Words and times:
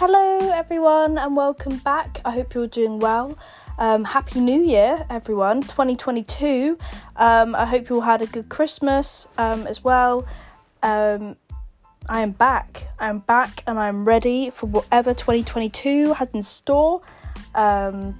Hello, 0.00 0.52
everyone, 0.52 1.18
and 1.18 1.34
welcome 1.34 1.78
back. 1.78 2.20
I 2.24 2.30
hope 2.30 2.54
you're 2.54 2.68
doing 2.68 3.00
well. 3.00 3.36
Um, 3.78 4.04
Happy 4.04 4.38
New 4.38 4.62
Year, 4.62 5.04
everyone, 5.10 5.60
2022. 5.60 6.78
Um, 7.16 7.56
I 7.56 7.64
hope 7.64 7.88
you 7.88 7.96
all 7.96 8.02
had 8.02 8.22
a 8.22 8.26
good 8.26 8.48
Christmas 8.48 9.26
um, 9.38 9.66
as 9.66 9.82
well. 9.82 10.24
Um, 10.84 11.34
I 12.08 12.20
am 12.20 12.30
back. 12.30 12.86
I'm 13.00 13.18
back 13.18 13.64
and 13.66 13.76
I'm 13.76 14.04
ready 14.04 14.50
for 14.50 14.66
whatever 14.66 15.14
2022 15.14 16.12
has 16.12 16.32
in 16.32 16.44
store. 16.44 17.02
Um, 17.56 18.16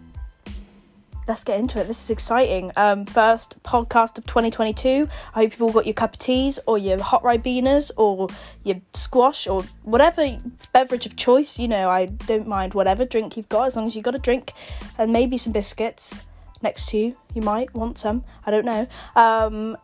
let's 1.28 1.44
get 1.44 1.60
into 1.60 1.78
it. 1.80 1.86
This 1.86 2.02
is 2.02 2.10
exciting. 2.10 2.72
Um, 2.76 3.04
first 3.04 3.62
podcast 3.62 4.16
of 4.18 4.26
2022. 4.26 5.08
I 5.34 5.40
hope 5.40 5.52
you've 5.52 5.62
all 5.62 5.72
got 5.72 5.86
your 5.86 5.94
cup 5.94 6.14
of 6.14 6.18
teas 6.18 6.58
or 6.66 6.78
your 6.78 7.00
hot 7.00 7.22
ribenas 7.22 7.92
or 7.96 8.28
your 8.64 8.80
squash 8.94 9.46
or 9.46 9.62
whatever 9.82 10.38
beverage 10.72 11.06
of 11.06 11.16
choice. 11.16 11.58
You 11.58 11.68
know, 11.68 11.90
I 11.90 12.06
don't 12.06 12.48
mind 12.48 12.74
whatever 12.74 13.04
drink 13.04 13.36
you've 13.36 13.48
got 13.48 13.66
as 13.66 13.76
long 13.76 13.86
as 13.86 13.94
you've 13.94 14.04
got 14.04 14.14
a 14.14 14.18
drink 14.18 14.54
and 14.96 15.12
maybe 15.12 15.36
some 15.36 15.52
biscuits 15.52 16.22
next 16.62 16.88
to 16.90 16.98
you. 16.98 17.16
You 17.34 17.42
might 17.42 17.72
want 17.74 17.98
some. 17.98 18.24
I 18.46 18.50
don't 18.50 18.64
know. 18.64 18.86
Um, 19.14 19.76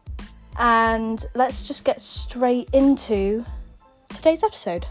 and 0.59 1.25
let's 1.35 1.67
just 1.67 1.85
get 1.85 2.01
straight 2.01 2.69
into 2.73 3.45
today's 4.09 4.43
episode. 4.43 4.87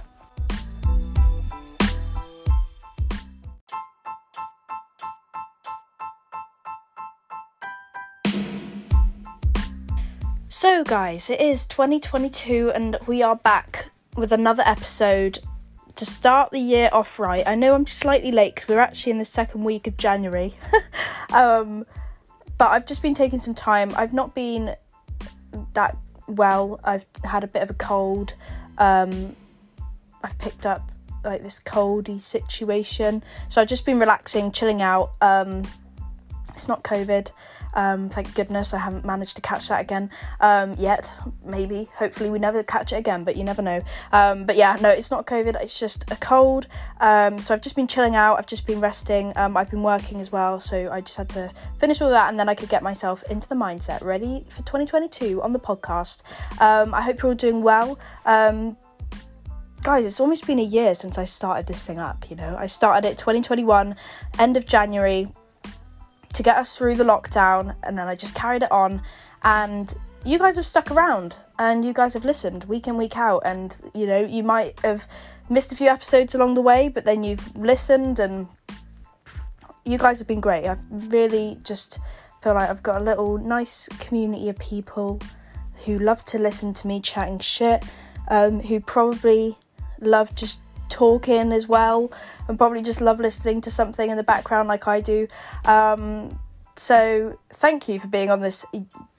So, 10.63 10.81
guys, 10.81 11.29
it 11.29 11.41
is 11.41 11.65
2022 11.65 12.71
and 12.73 12.97
we 13.05 13.21
are 13.21 13.35
back 13.35 13.87
with 14.15 14.31
another 14.31 14.63
episode 14.65 15.39
to 15.97 16.05
start 16.05 16.51
the 16.51 16.59
year 16.59 16.87
off 16.93 17.19
right. 17.19 17.45
I 17.45 17.53
know 17.53 17.75
I'm 17.75 17.85
slightly 17.85 18.31
late 18.31 18.55
because 18.55 18.69
we're 18.69 18.79
actually 18.79 19.11
in 19.11 19.17
the 19.17 19.25
second 19.25 19.65
week 19.65 19.87
of 19.87 19.97
January. 19.97 20.53
um, 21.33 21.85
but 22.57 22.71
I've 22.71 22.85
just 22.85 23.01
been 23.01 23.13
taking 23.13 23.39
some 23.39 23.53
time. 23.53 23.91
I've 23.97 24.13
not 24.13 24.35
been 24.35 24.77
that 25.73 25.97
well. 26.29 26.79
I've 26.81 27.07
had 27.25 27.43
a 27.43 27.47
bit 27.47 27.61
of 27.61 27.69
a 27.69 27.73
cold. 27.73 28.33
Um, 28.77 29.35
I've 30.23 30.37
picked 30.37 30.65
up 30.65 30.93
like 31.25 31.43
this 31.43 31.59
coldy 31.59 32.21
situation. 32.21 33.21
So 33.49 33.59
I've 33.59 33.67
just 33.67 33.85
been 33.85 33.99
relaxing, 33.99 34.53
chilling 34.53 34.81
out. 34.81 35.11
Um, 35.19 35.63
it's 36.53 36.69
not 36.69 36.85
COVID. 36.85 37.33
Um, 37.73 38.09
thank 38.09 38.33
goodness 38.35 38.73
I 38.73 38.79
haven't 38.79 39.05
managed 39.05 39.35
to 39.35 39.41
catch 39.41 39.67
that 39.69 39.81
again 39.81 40.09
um, 40.39 40.75
yet. 40.77 41.11
Maybe, 41.43 41.89
hopefully, 41.95 42.29
we 42.29 42.39
never 42.39 42.63
catch 42.63 42.93
it 42.93 42.97
again, 42.97 43.23
but 43.23 43.35
you 43.35 43.43
never 43.43 43.61
know. 43.61 43.81
Um, 44.11 44.45
but 44.45 44.55
yeah, 44.55 44.77
no, 44.81 44.89
it's 44.89 45.11
not 45.11 45.25
COVID, 45.25 45.61
it's 45.61 45.79
just 45.79 46.09
a 46.11 46.15
cold. 46.15 46.67
Um, 46.99 47.39
so 47.39 47.53
I've 47.53 47.61
just 47.61 47.75
been 47.75 47.87
chilling 47.87 48.15
out, 48.15 48.37
I've 48.37 48.47
just 48.47 48.67
been 48.67 48.79
resting. 48.79 49.33
Um, 49.35 49.57
I've 49.57 49.69
been 49.69 49.83
working 49.83 50.19
as 50.19 50.31
well, 50.31 50.59
so 50.59 50.91
I 50.91 51.01
just 51.01 51.17
had 51.17 51.29
to 51.29 51.51
finish 51.79 52.01
all 52.01 52.09
that 52.09 52.29
and 52.29 52.39
then 52.39 52.49
I 52.49 52.55
could 52.55 52.69
get 52.69 52.83
myself 52.83 53.23
into 53.29 53.47
the 53.47 53.55
mindset 53.55 54.03
ready 54.03 54.45
for 54.49 54.59
2022 54.59 55.41
on 55.41 55.53
the 55.53 55.59
podcast. 55.59 56.21
Um, 56.61 56.93
I 56.93 57.01
hope 57.01 57.21
you're 57.21 57.31
all 57.31 57.35
doing 57.35 57.63
well 57.63 57.99
guys, 59.83 60.05
it's 60.05 60.21
almost 60.21 60.47
been 60.47 60.59
a 60.59 60.63
year 60.63 60.95
since 60.95 61.17
I 61.17 61.25
started 61.25 61.67
this 61.67 61.83
thing 61.83 61.99
up, 61.99 62.29
you 62.29 62.37
know. 62.37 62.55
I 62.57 62.67
started 62.67 63.05
it 63.07 63.17
2021, 63.17 63.95
end 64.39 64.57
of 64.57 64.65
January, 64.65 65.27
to 66.33 66.43
get 66.43 66.57
us 66.57 66.75
through 66.75 66.95
the 66.95 67.03
lockdown, 67.03 67.75
and 67.83 67.97
then 67.97 68.07
I 68.07 68.15
just 68.15 68.35
carried 68.35 68.63
it 68.63 68.71
on. 68.71 69.01
And 69.43 69.93
you 70.25 70.39
guys 70.39 70.55
have 70.55 70.65
stuck 70.65 70.89
around 70.89 71.35
and 71.59 71.83
you 71.83 71.93
guys 71.93 72.13
have 72.13 72.23
listened 72.23 72.63
week 72.63 72.87
in, 72.87 72.97
week 72.97 73.17
out. 73.17 73.41
And 73.45 73.75
you 73.93 74.05
know, 74.05 74.23
you 74.23 74.43
might 74.43 74.79
have 74.79 75.05
missed 75.49 75.71
a 75.71 75.75
few 75.75 75.87
episodes 75.87 76.33
along 76.33 76.53
the 76.53 76.61
way, 76.61 76.87
but 76.87 77.05
then 77.05 77.23
you've 77.23 77.55
listened, 77.55 78.19
and 78.19 78.47
you 79.85 79.97
guys 79.97 80.19
have 80.19 80.27
been 80.27 80.41
great. 80.41 80.67
I 80.67 80.77
really 80.89 81.59
just 81.63 81.99
feel 82.41 82.53
like 82.53 82.69
I've 82.69 82.83
got 82.83 83.01
a 83.01 83.03
little 83.03 83.37
nice 83.37 83.87
community 83.99 84.49
of 84.49 84.57
people 84.57 85.19
who 85.85 85.99
love 85.99 86.23
to 86.25 86.39
listen 86.39 86.73
to 86.73 86.87
me 86.87 87.01
chatting 87.01 87.39
shit, 87.39 87.83
um, 88.29 88.61
who 88.61 88.79
probably 88.79 89.57
love 89.99 90.33
just 90.35 90.59
talking 90.93 91.51
as 91.51 91.67
well 91.67 92.11
and 92.47 92.57
probably 92.57 92.81
just 92.81 93.01
love 93.01 93.19
listening 93.19 93.59
to 93.61 93.71
something 93.71 94.09
in 94.09 94.17
the 94.17 94.23
background 94.23 94.67
like 94.67 94.87
I 94.87 95.01
do. 95.01 95.27
Um, 95.65 96.39
so 96.75 97.37
thank 97.51 97.87
you 97.87 97.99
for 97.99 98.07
being 98.07 98.31
on 98.31 98.41
this 98.41 98.65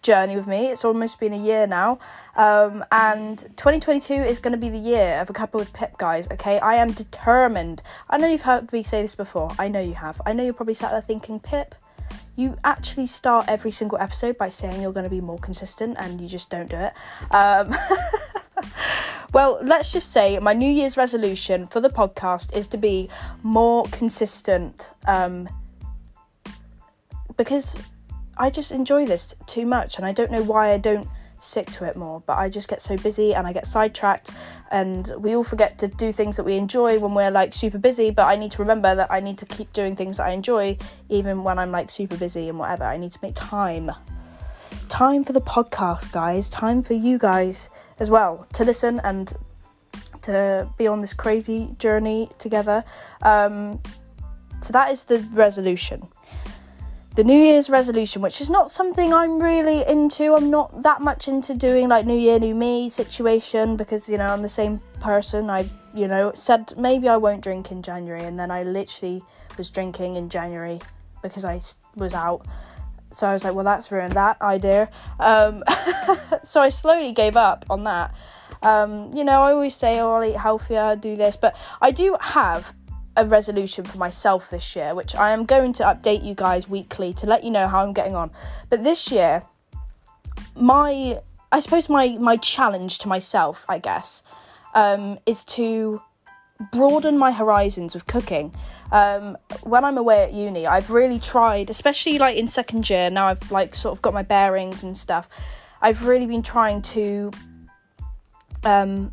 journey 0.02 0.34
with 0.34 0.46
me. 0.46 0.68
It's 0.70 0.84
almost 0.84 1.20
been 1.20 1.32
a 1.32 1.38
year 1.38 1.66
now. 1.66 1.98
Um, 2.36 2.84
and 2.90 3.38
2022 3.38 4.14
is 4.14 4.38
going 4.40 4.52
to 4.52 4.58
be 4.58 4.68
the 4.68 4.78
year 4.78 5.20
of 5.20 5.30
a 5.30 5.32
cuppa 5.32 5.54
with 5.54 5.72
Pip, 5.72 5.96
guys. 5.98 6.28
Okay, 6.32 6.58
I 6.58 6.74
am 6.74 6.92
determined. 6.92 7.82
I 8.10 8.16
know 8.16 8.28
you've 8.28 8.42
heard 8.42 8.72
me 8.72 8.82
say 8.82 9.02
this 9.02 9.14
before. 9.14 9.52
I 9.58 9.68
know 9.68 9.80
you 9.80 9.94
have. 9.94 10.20
I 10.26 10.32
know 10.32 10.42
you're 10.42 10.52
probably 10.52 10.74
sat 10.74 10.90
there 10.90 11.00
thinking, 11.00 11.38
Pip, 11.38 11.76
you 12.34 12.56
actually 12.64 13.06
start 13.06 13.44
every 13.46 13.70
single 13.70 13.98
episode 13.98 14.36
by 14.36 14.48
saying 14.48 14.82
you're 14.82 14.92
going 14.92 15.04
to 15.04 15.10
be 15.10 15.20
more 15.20 15.38
consistent 15.38 15.96
and 16.00 16.20
you 16.20 16.28
just 16.28 16.50
don't 16.50 16.68
do 16.68 16.76
it. 16.76 16.92
Um, 17.30 17.74
well, 19.32 19.58
let's 19.62 19.92
just 19.92 20.12
say 20.12 20.38
my 20.38 20.52
New 20.52 20.70
Year's 20.70 20.96
resolution 20.96 21.66
for 21.66 21.80
the 21.80 21.90
podcast 21.90 22.54
is 22.54 22.68
to 22.68 22.76
be 22.76 23.08
more 23.42 23.84
consistent 23.86 24.90
um, 25.06 25.48
because 27.36 27.78
I 28.36 28.50
just 28.50 28.72
enjoy 28.72 29.06
this 29.06 29.34
too 29.46 29.66
much 29.66 29.96
and 29.96 30.06
I 30.06 30.12
don't 30.12 30.30
know 30.30 30.42
why 30.42 30.72
I 30.72 30.78
don't 30.78 31.08
stick 31.44 31.70
to 31.72 31.84
it 31.84 31.96
more. 31.96 32.22
But 32.26 32.38
I 32.38 32.48
just 32.48 32.68
get 32.68 32.82
so 32.82 32.96
busy 32.96 33.34
and 33.34 33.46
I 33.46 33.52
get 33.52 33.66
sidetracked, 33.66 34.30
and 34.70 35.12
we 35.18 35.36
all 35.36 35.44
forget 35.44 35.78
to 35.78 35.88
do 35.88 36.12
things 36.12 36.36
that 36.36 36.44
we 36.44 36.56
enjoy 36.56 36.98
when 36.98 37.14
we're 37.14 37.30
like 37.30 37.52
super 37.52 37.78
busy. 37.78 38.10
But 38.10 38.24
I 38.24 38.36
need 38.36 38.50
to 38.52 38.62
remember 38.62 38.94
that 38.94 39.10
I 39.10 39.20
need 39.20 39.38
to 39.38 39.46
keep 39.46 39.72
doing 39.72 39.94
things 39.94 40.16
that 40.16 40.26
I 40.26 40.30
enjoy, 40.30 40.78
even 41.08 41.44
when 41.44 41.58
I'm 41.58 41.70
like 41.70 41.90
super 41.90 42.16
busy 42.16 42.48
and 42.48 42.58
whatever. 42.58 42.84
I 42.84 42.96
need 42.96 43.12
to 43.12 43.18
make 43.22 43.34
time. 43.34 43.90
Time 44.88 45.24
for 45.24 45.32
the 45.32 45.40
podcast, 45.40 46.12
guys. 46.12 46.50
Time 46.50 46.82
for 46.82 46.94
you 46.94 47.18
guys 47.18 47.70
as 47.98 48.10
well 48.10 48.46
to 48.54 48.64
listen 48.64 49.00
and 49.04 49.34
to 50.22 50.68
be 50.78 50.86
on 50.86 51.00
this 51.00 51.14
crazy 51.14 51.74
journey 51.78 52.30
together. 52.38 52.84
Um, 53.22 53.80
so 54.60 54.72
that 54.72 54.90
is 54.90 55.04
the 55.04 55.18
resolution 55.32 56.08
the 57.14 57.22
New 57.22 57.38
Year's 57.38 57.70
resolution, 57.70 58.22
which 58.22 58.40
is 58.40 58.50
not 58.50 58.72
something 58.72 59.12
I'm 59.12 59.40
really 59.40 59.86
into. 59.86 60.34
I'm 60.34 60.50
not 60.50 60.82
that 60.82 61.00
much 61.00 61.28
into 61.28 61.54
doing 61.54 61.88
like 61.88 62.06
New 62.06 62.18
Year, 62.18 62.40
New 62.40 62.54
Me 62.54 62.88
situation 62.88 63.76
because 63.76 64.08
you 64.08 64.18
know 64.18 64.26
I'm 64.26 64.42
the 64.42 64.48
same 64.48 64.80
person. 65.00 65.48
I, 65.48 65.68
you 65.94 66.08
know, 66.08 66.32
said 66.34 66.72
maybe 66.76 67.08
I 67.08 67.16
won't 67.16 67.42
drink 67.42 67.70
in 67.70 67.82
January, 67.82 68.24
and 68.24 68.38
then 68.38 68.50
I 68.50 68.64
literally 68.64 69.22
was 69.56 69.70
drinking 69.70 70.16
in 70.16 70.28
January 70.28 70.80
because 71.22 71.44
I 71.44 71.60
was 71.94 72.14
out. 72.14 72.44
So 73.14 73.28
I 73.28 73.32
was 73.32 73.44
like, 73.44 73.54
well, 73.54 73.64
that's 73.64 73.90
ruined 73.92 74.14
that 74.14 74.40
idea. 74.42 74.90
Um, 75.20 75.62
so 76.42 76.60
I 76.60 76.68
slowly 76.68 77.12
gave 77.12 77.36
up 77.36 77.64
on 77.70 77.84
that. 77.84 78.14
Um, 78.62 79.12
you 79.14 79.24
know, 79.24 79.42
I 79.42 79.52
always 79.52 79.74
say, 79.74 80.00
oh, 80.00 80.12
I'll 80.12 80.24
eat 80.24 80.36
healthier, 80.36 80.96
do 80.96 81.16
this, 81.16 81.36
but 81.36 81.54
I 81.80 81.90
do 81.90 82.16
have 82.20 82.74
a 83.16 83.24
resolution 83.24 83.84
for 83.84 83.98
myself 83.98 84.50
this 84.50 84.74
year, 84.74 84.94
which 84.94 85.14
I 85.14 85.30
am 85.30 85.44
going 85.44 85.72
to 85.74 85.84
update 85.84 86.24
you 86.24 86.34
guys 86.34 86.68
weekly 86.68 87.12
to 87.14 87.26
let 87.26 87.44
you 87.44 87.50
know 87.50 87.68
how 87.68 87.84
I'm 87.84 87.92
getting 87.92 88.16
on. 88.16 88.30
But 88.70 88.82
this 88.82 89.12
year, 89.12 89.42
my 90.56 91.20
I 91.52 91.60
suppose 91.60 91.88
my 91.88 92.16
my 92.18 92.36
challenge 92.36 92.98
to 93.00 93.08
myself, 93.08 93.64
I 93.68 93.78
guess, 93.78 94.22
um, 94.74 95.18
is 95.26 95.44
to 95.56 96.02
broaden 96.72 97.18
my 97.18 97.32
horizons 97.32 97.94
with 97.94 98.06
cooking. 98.06 98.54
Um, 98.92 99.36
when 99.62 99.84
I'm 99.84 99.98
away 99.98 100.22
at 100.22 100.32
uni, 100.32 100.66
I've 100.66 100.90
really 100.90 101.18
tried, 101.18 101.70
especially 101.70 102.18
like 102.18 102.36
in 102.36 102.48
second 102.48 102.88
year. 102.88 103.10
Now 103.10 103.28
I've 103.28 103.50
like 103.50 103.74
sort 103.74 103.96
of 103.96 104.02
got 104.02 104.14
my 104.14 104.22
bearings 104.22 104.82
and 104.82 104.96
stuff. 104.96 105.28
I've 105.82 106.06
really 106.06 106.26
been 106.26 106.42
trying 106.42 106.82
to 106.82 107.30
um, 108.64 109.12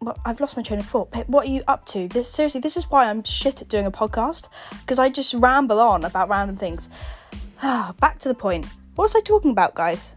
well, 0.00 0.18
I've 0.24 0.40
lost 0.40 0.56
my 0.56 0.62
train 0.62 0.80
of 0.80 0.86
thought. 0.86 1.14
What 1.28 1.46
are 1.46 1.50
you 1.50 1.62
up 1.68 1.84
to? 1.86 2.08
This 2.08 2.30
seriously, 2.30 2.60
this 2.60 2.76
is 2.76 2.90
why 2.90 3.08
I'm 3.08 3.22
shit 3.22 3.60
at 3.60 3.68
doing 3.68 3.86
a 3.86 3.90
podcast 3.90 4.48
because 4.80 4.98
I 4.98 5.08
just 5.10 5.34
ramble 5.34 5.78
on 5.78 6.04
about 6.04 6.28
random 6.28 6.56
things. 6.56 6.88
Back 7.62 8.18
to 8.20 8.28
the 8.28 8.34
point. 8.34 8.66
What 8.94 9.04
was 9.04 9.14
I 9.14 9.20
talking 9.20 9.50
about, 9.50 9.74
guys? 9.74 10.16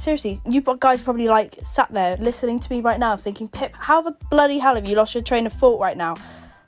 Seriously, 0.00 0.38
you 0.48 0.62
guys 0.62 1.02
probably 1.02 1.28
like 1.28 1.58
sat 1.62 1.92
there 1.92 2.16
listening 2.16 2.58
to 2.58 2.72
me 2.72 2.80
right 2.80 2.98
now, 2.98 3.18
thinking, 3.18 3.48
Pip, 3.48 3.74
how 3.74 4.00
the 4.00 4.12
bloody 4.30 4.58
hell 4.58 4.74
have 4.74 4.88
you 4.88 4.96
lost 4.96 5.14
your 5.14 5.22
train 5.22 5.46
of 5.46 5.52
thought 5.52 5.78
right 5.78 5.94
now? 5.94 6.16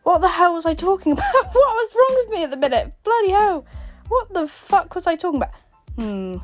What 0.03 0.21
the 0.21 0.29
hell 0.29 0.53
was 0.53 0.67
I 0.67 0.75
talking 0.75 1.13
about? 1.13 1.33
what 1.33 1.55
was 1.55 1.95
wrong 1.95 2.23
with 2.23 2.31
me 2.31 2.45
at 2.45 2.51
the 2.51 2.59
minute? 2.59 2.93
Bloody 3.03 3.31
hell! 3.31 3.65
What 4.09 4.35
the 4.35 4.47
fuck 4.47 4.95
was 4.95 5.07
I 5.07 5.17
talking 5.17 5.39
about? 5.39 5.55
Hmm. 5.97 6.35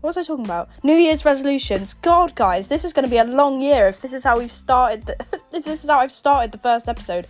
What 0.00 0.10
was 0.10 0.16
I 0.18 0.22
talking 0.22 0.44
about? 0.44 0.68
New 0.84 0.94
Year's 0.94 1.24
resolutions. 1.24 1.94
God, 1.94 2.36
guys, 2.36 2.68
this 2.68 2.84
is 2.84 2.92
going 2.92 3.04
to 3.04 3.10
be 3.10 3.18
a 3.18 3.24
long 3.24 3.60
year 3.60 3.88
if 3.88 4.00
this 4.00 4.12
is 4.12 4.22
how 4.22 4.38
we've 4.38 4.52
started. 4.52 5.06
The, 5.06 5.16
if 5.52 5.64
this 5.64 5.82
is 5.82 5.90
how 5.90 5.98
I've 5.98 6.12
started 6.12 6.52
the 6.52 6.58
first 6.58 6.88
episode. 6.88 7.26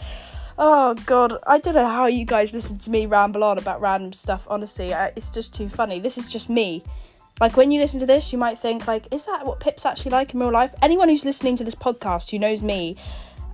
Oh 0.58 0.92
God, 1.06 1.38
I 1.46 1.56
don't 1.56 1.74
know 1.74 1.88
how 1.88 2.04
you 2.04 2.26
guys 2.26 2.52
listen 2.52 2.76
to 2.80 2.90
me 2.90 3.06
ramble 3.06 3.44
on 3.44 3.56
about 3.56 3.80
random 3.80 4.12
stuff. 4.12 4.46
Honestly, 4.46 4.92
I, 4.92 5.06
it's 5.16 5.30
just 5.30 5.54
too 5.54 5.70
funny. 5.70 6.00
This 6.00 6.18
is 6.18 6.30
just 6.30 6.50
me. 6.50 6.84
Like 7.40 7.56
when 7.56 7.70
you 7.70 7.80
listen 7.80 8.00
to 8.00 8.06
this, 8.06 8.32
you 8.32 8.38
might 8.38 8.58
think 8.58 8.86
like, 8.86 9.12
is 9.12 9.26
that 9.26 9.44
what 9.44 9.60
Pip's 9.60 9.84
actually 9.84 10.12
like 10.12 10.32
in 10.32 10.40
real 10.40 10.50
life? 10.50 10.74
Anyone 10.80 11.08
who's 11.08 11.24
listening 11.24 11.56
to 11.56 11.64
this 11.64 11.74
podcast 11.74 12.30
who 12.30 12.38
knows 12.38 12.62
me 12.62 12.96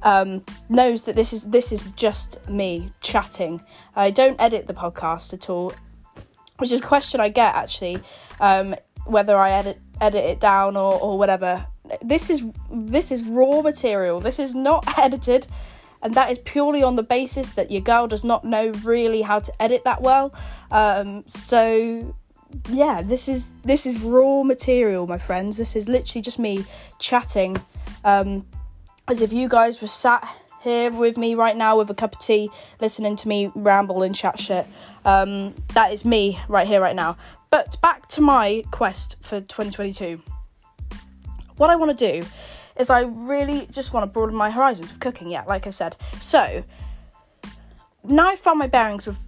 um, 0.02 0.44
knows 0.69 1.05
that 1.05 1.17
this 1.17 1.32
is 1.32 1.44
this 1.50 1.73
is 1.73 1.82
just 1.96 2.49
me 2.49 2.93
chatting. 3.00 3.62
I 3.96 4.11
don't 4.11 4.40
edit 4.40 4.67
the 4.67 4.75
podcast 4.75 5.32
at 5.32 5.50
all, 5.50 5.73
which 6.58 6.73
is 6.73 6.81
a 6.81 6.84
question 6.84 7.20
I 7.20 7.29
get 7.29 7.55
actually, 7.55 7.99
um, 8.40 8.75
whether 9.05 9.37
I 9.37 9.50
edit 9.50 9.81
edit 10.00 10.25
it 10.25 10.40
down 10.40 10.76
or, 10.76 11.00
or 11.00 11.19
whatever. 11.19 11.67
This 12.02 12.31
is 12.31 12.43
this 12.70 13.11
is 13.11 13.23
raw 13.25 13.62
material. 13.62 14.20
This 14.20 14.38
is 14.38 14.55
not 14.55 14.85
edited, 14.99 15.46
and 16.02 16.14
that 16.14 16.31
is 16.31 16.38
purely 16.38 16.82
on 16.82 16.96
the 16.96 17.02
basis 17.02 17.50
that 17.50 17.70
your 17.70 17.82
girl 17.82 18.06
does 18.06 18.25
not 18.25 18.44
know 18.44 18.70
really 18.85 19.23
how 19.23 19.40
to 19.40 19.62
edit 19.62 19.85
that 19.85 20.02
well. 20.02 20.35
Um, 20.70 21.25
so 21.26 22.14
yeah, 22.69 23.02
this 23.02 23.28
is 23.28 23.49
this 23.64 23.87
is 23.87 24.00
raw 24.00 24.43
material, 24.43 25.06
my 25.06 25.19
friends. 25.19 25.56
This 25.56 25.76
is 25.76 25.88
literally 25.88 26.22
just 26.22 26.38
me 26.38 26.64
chatting, 26.99 27.62
um, 28.04 28.46
as 29.08 29.20
if 29.22 29.32
you 29.32 29.49
guys 29.49 29.81
were 29.81 29.88
sat 29.88 30.26
here 30.62 30.90
with 30.93 31.19
me 31.19 31.34
right 31.34 31.56
now 31.56 31.76
with 31.76 31.90
a 31.90 31.94
cup 31.94 32.14
of 32.14 32.20
tea, 32.20 32.50
listening 32.81 33.16
to 33.16 33.28
me 33.28 33.50
ramble 33.54 34.02
and 34.02 34.14
chat 34.14 34.38
shit. 34.38 34.66
Um, 35.04 35.54
that 35.75 35.93
is 35.93 36.04
me 36.04 36.38
right 36.49 36.66
here, 36.66 36.81
right 36.81 36.94
now. 36.94 37.16
But 37.50 37.81
back 37.82 38.08
to 38.08 38.20
my 38.20 38.64
quest 38.70 39.16
for 39.22 39.40
2022. 39.40 40.22
What 41.56 41.70
I 41.70 41.76
want 41.76 41.96
to 41.96 42.20
do 42.20 42.26
is 42.78 42.90
I 42.90 43.02
really 43.02 43.66
just 43.70 43.93
want 43.93 44.04
to 44.04 44.06
broaden 44.06 44.34
my 44.37 44.50
horizons 44.50 44.90
of 44.90 45.00
cooking. 45.00 45.31
Yeah, 45.31 45.44
like 45.44 45.66
I 45.66 45.70
said. 45.70 45.96
So 46.20 46.64
now 48.04 48.28
I've 48.28 48.40
found 48.40 48.58
my 48.58 48.69
bearings 48.69 49.06
with 49.06 49.19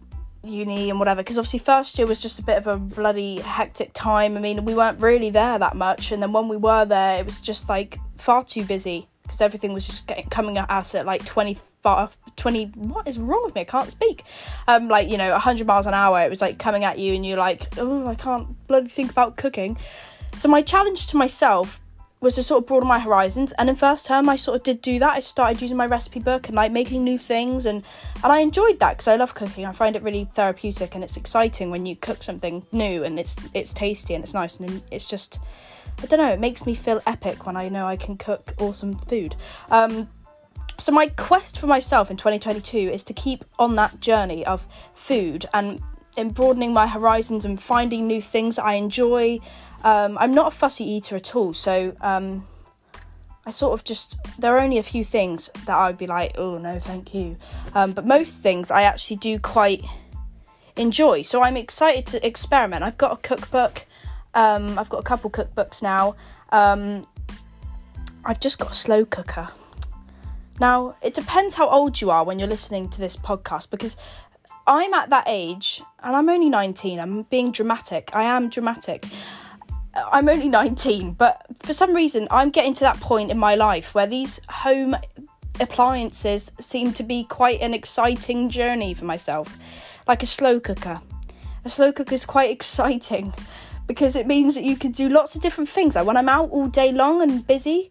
uni 0.44 0.90
and 0.90 0.98
whatever 0.98 1.22
because 1.22 1.38
obviously 1.38 1.58
first 1.58 1.98
year 1.98 2.06
was 2.06 2.20
just 2.20 2.38
a 2.38 2.42
bit 2.42 2.56
of 2.56 2.66
a 2.66 2.76
bloody 2.76 3.40
hectic 3.40 3.92
time. 3.92 4.36
I 4.36 4.40
mean 4.40 4.64
we 4.64 4.74
weren't 4.74 5.00
really 5.00 5.30
there 5.30 5.58
that 5.58 5.76
much 5.76 6.12
and 6.12 6.22
then 6.22 6.32
when 6.32 6.48
we 6.48 6.56
were 6.56 6.84
there 6.84 7.18
it 7.18 7.26
was 7.26 7.40
just 7.40 7.68
like 7.68 7.98
far 8.16 8.42
too 8.42 8.64
busy 8.64 9.08
because 9.22 9.40
everything 9.40 9.72
was 9.72 9.86
just 9.86 10.06
getting, 10.06 10.28
coming 10.28 10.58
at 10.58 10.70
us 10.70 10.94
at 10.94 11.06
like 11.06 11.24
25 11.24 12.16
20 12.36 12.64
what 12.76 13.06
is 13.08 13.18
wrong 13.18 13.42
with 13.44 13.54
me? 13.54 13.62
I 13.62 13.64
can't 13.64 13.90
speak. 13.90 14.24
Um 14.68 14.88
like 14.88 15.08
you 15.08 15.16
know 15.16 15.30
100 15.32 15.66
miles 15.66 15.86
an 15.86 15.94
hour 15.94 16.20
it 16.22 16.30
was 16.30 16.40
like 16.40 16.58
coming 16.58 16.84
at 16.84 16.98
you 16.98 17.14
and 17.14 17.24
you're 17.24 17.38
like 17.38 17.66
oh 17.78 18.06
i 18.06 18.14
can't 18.14 18.66
bloody 18.66 18.88
think 18.88 19.10
about 19.10 19.36
cooking. 19.36 19.76
So 20.38 20.48
my 20.48 20.62
challenge 20.62 21.06
to 21.08 21.16
myself 21.16 21.80
was 22.24 22.34
to 22.36 22.42
sort 22.42 22.62
of 22.62 22.66
broaden 22.66 22.88
my 22.88 22.98
horizons. 22.98 23.52
And 23.52 23.68
in 23.68 23.76
first 23.76 24.06
term, 24.06 24.28
I 24.28 24.36
sort 24.36 24.56
of 24.56 24.62
did 24.62 24.82
do 24.82 24.98
that. 24.98 25.10
I 25.10 25.20
started 25.20 25.60
using 25.60 25.76
my 25.76 25.86
recipe 25.86 26.18
book 26.18 26.48
and 26.48 26.56
like 26.56 26.72
making 26.72 27.04
new 27.04 27.18
things, 27.18 27.66
and 27.66 27.84
and 28.22 28.32
I 28.32 28.38
enjoyed 28.38 28.80
that 28.80 28.94
because 28.94 29.08
I 29.08 29.16
love 29.16 29.34
cooking. 29.34 29.66
I 29.66 29.72
find 29.72 29.94
it 29.94 30.02
really 30.02 30.24
therapeutic 30.32 30.94
and 30.94 31.04
it's 31.04 31.16
exciting 31.16 31.70
when 31.70 31.86
you 31.86 31.94
cook 31.94 32.22
something 32.22 32.66
new 32.72 33.04
and 33.04 33.20
it's 33.20 33.36
it's 33.52 33.72
tasty 33.72 34.14
and 34.14 34.24
it's 34.24 34.34
nice 34.34 34.58
and 34.58 34.82
it's 34.90 35.08
just 35.08 35.38
I 36.02 36.06
don't 36.06 36.18
know. 36.18 36.32
It 36.32 36.40
makes 36.40 36.66
me 36.66 36.74
feel 36.74 37.00
epic 37.06 37.46
when 37.46 37.56
I 37.56 37.68
know 37.68 37.86
I 37.86 37.96
can 37.96 38.16
cook 38.16 38.54
awesome 38.58 38.96
food. 38.96 39.36
Um, 39.70 40.08
so 40.78 40.90
my 40.90 41.06
quest 41.06 41.58
for 41.58 41.68
myself 41.68 42.10
in 42.10 42.16
2022 42.16 42.90
is 42.90 43.04
to 43.04 43.12
keep 43.12 43.44
on 43.58 43.76
that 43.76 44.00
journey 44.00 44.44
of 44.44 44.66
food 44.94 45.46
and 45.54 45.80
in 46.16 46.30
broadening 46.30 46.72
my 46.72 46.86
horizons 46.86 47.44
and 47.44 47.60
finding 47.60 48.06
new 48.06 48.20
things 48.20 48.58
I 48.58 48.74
enjoy 48.74 49.38
um, 49.84 50.18
I'm 50.18 50.32
not 50.32 50.48
a 50.48 50.56
fussy 50.56 50.84
eater 50.84 51.14
at 51.14 51.36
all, 51.36 51.52
so 51.52 51.94
um, 52.00 52.46
I 53.46 53.50
sort 53.50 53.78
of 53.78 53.84
just 53.84 54.18
there 54.38 54.56
are 54.56 54.60
only 54.60 54.78
a 54.78 54.82
few 54.82 55.04
things 55.04 55.50
that 55.66 55.76
I 55.76 55.86
would 55.86 55.98
be 55.98 56.06
like, 56.06 56.36
oh 56.38 56.56
no, 56.58 56.78
thank 56.78 57.14
you. 57.14 57.36
Um, 57.74 57.92
but 57.92 58.06
most 58.06 58.42
things 58.42 58.70
I 58.70 58.82
actually 58.82 59.18
do 59.18 59.38
quite 59.38 59.84
enjoy. 60.76 61.22
So 61.22 61.42
I'm 61.42 61.56
excited 61.56 62.06
to 62.06 62.26
experiment. 62.26 62.82
I've 62.82 62.98
got 62.98 63.12
a 63.12 63.16
cookbook. 63.16 63.84
Um, 64.32 64.78
I've 64.78 64.88
got 64.88 64.98
a 64.98 65.02
couple 65.02 65.30
cookbooks 65.30 65.82
now. 65.82 66.16
Um, 66.50 67.06
I've 68.24 68.40
just 68.40 68.58
got 68.58 68.70
a 68.70 68.74
slow 68.74 69.04
cooker. 69.04 69.50
Now 70.58 70.96
it 71.02 71.12
depends 71.12 71.56
how 71.56 71.68
old 71.68 72.00
you 72.00 72.10
are 72.10 72.24
when 72.24 72.38
you're 72.38 72.48
listening 72.48 72.88
to 72.88 73.00
this 73.00 73.16
podcast 73.16 73.68
because 73.68 73.98
I'm 74.66 74.94
at 74.94 75.10
that 75.10 75.24
age 75.26 75.82
and 76.02 76.16
I'm 76.16 76.30
only 76.30 76.48
19. 76.48 76.98
I'm 76.98 77.22
being 77.24 77.52
dramatic. 77.52 78.10
I 78.14 78.22
am 78.22 78.48
dramatic. 78.48 79.04
I'm 79.94 80.28
only 80.28 80.48
19, 80.48 81.12
but 81.12 81.44
for 81.60 81.72
some 81.72 81.94
reason, 81.94 82.26
I'm 82.30 82.50
getting 82.50 82.74
to 82.74 82.80
that 82.80 83.00
point 83.00 83.30
in 83.30 83.38
my 83.38 83.54
life 83.54 83.94
where 83.94 84.06
these 84.06 84.40
home 84.48 84.96
appliances 85.60 86.50
seem 86.60 86.92
to 86.94 87.02
be 87.02 87.24
quite 87.24 87.60
an 87.60 87.74
exciting 87.74 88.50
journey 88.50 88.94
for 88.94 89.04
myself. 89.04 89.56
Like 90.06 90.22
a 90.22 90.26
slow 90.26 90.60
cooker. 90.60 91.00
A 91.64 91.70
slow 91.70 91.92
cooker 91.92 92.14
is 92.14 92.26
quite 92.26 92.50
exciting 92.58 93.32
because 93.86 94.16
it 94.16 94.26
means 94.26 94.54
that 94.54 94.64
you 94.64 94.76
can 94.76 94.92
do 94.92 95.08
lots 95.08 95.34
of 95.34 95.42
different 95.42 95.70
things. 95.70 95.94
Like 95.94 96.06
when 96.06 96.16
I'm 96.16 96.28
out 96.28 96.50
all 96.50 96.68
day 96.68 96.90
long 96.90 97.22
and 97.22 97.46
busy, 97.46 97.90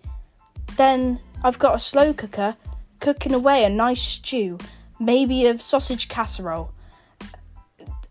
then 0.76 1.20
I've 1.44 1.60
got 1.60 1.76
a 1.76 1.80
slow 1.80 2.14
cooker 2.14 2.56
cooking 3.00 3.34
away 3.34 3.64
a 3.64 3.70
nice 3.70 4.02
stew, 4.02 4.58
maybe 5.00 5.46
a 5.46 5.60
sausage 5.60 6.08
casserole 6.08 6.74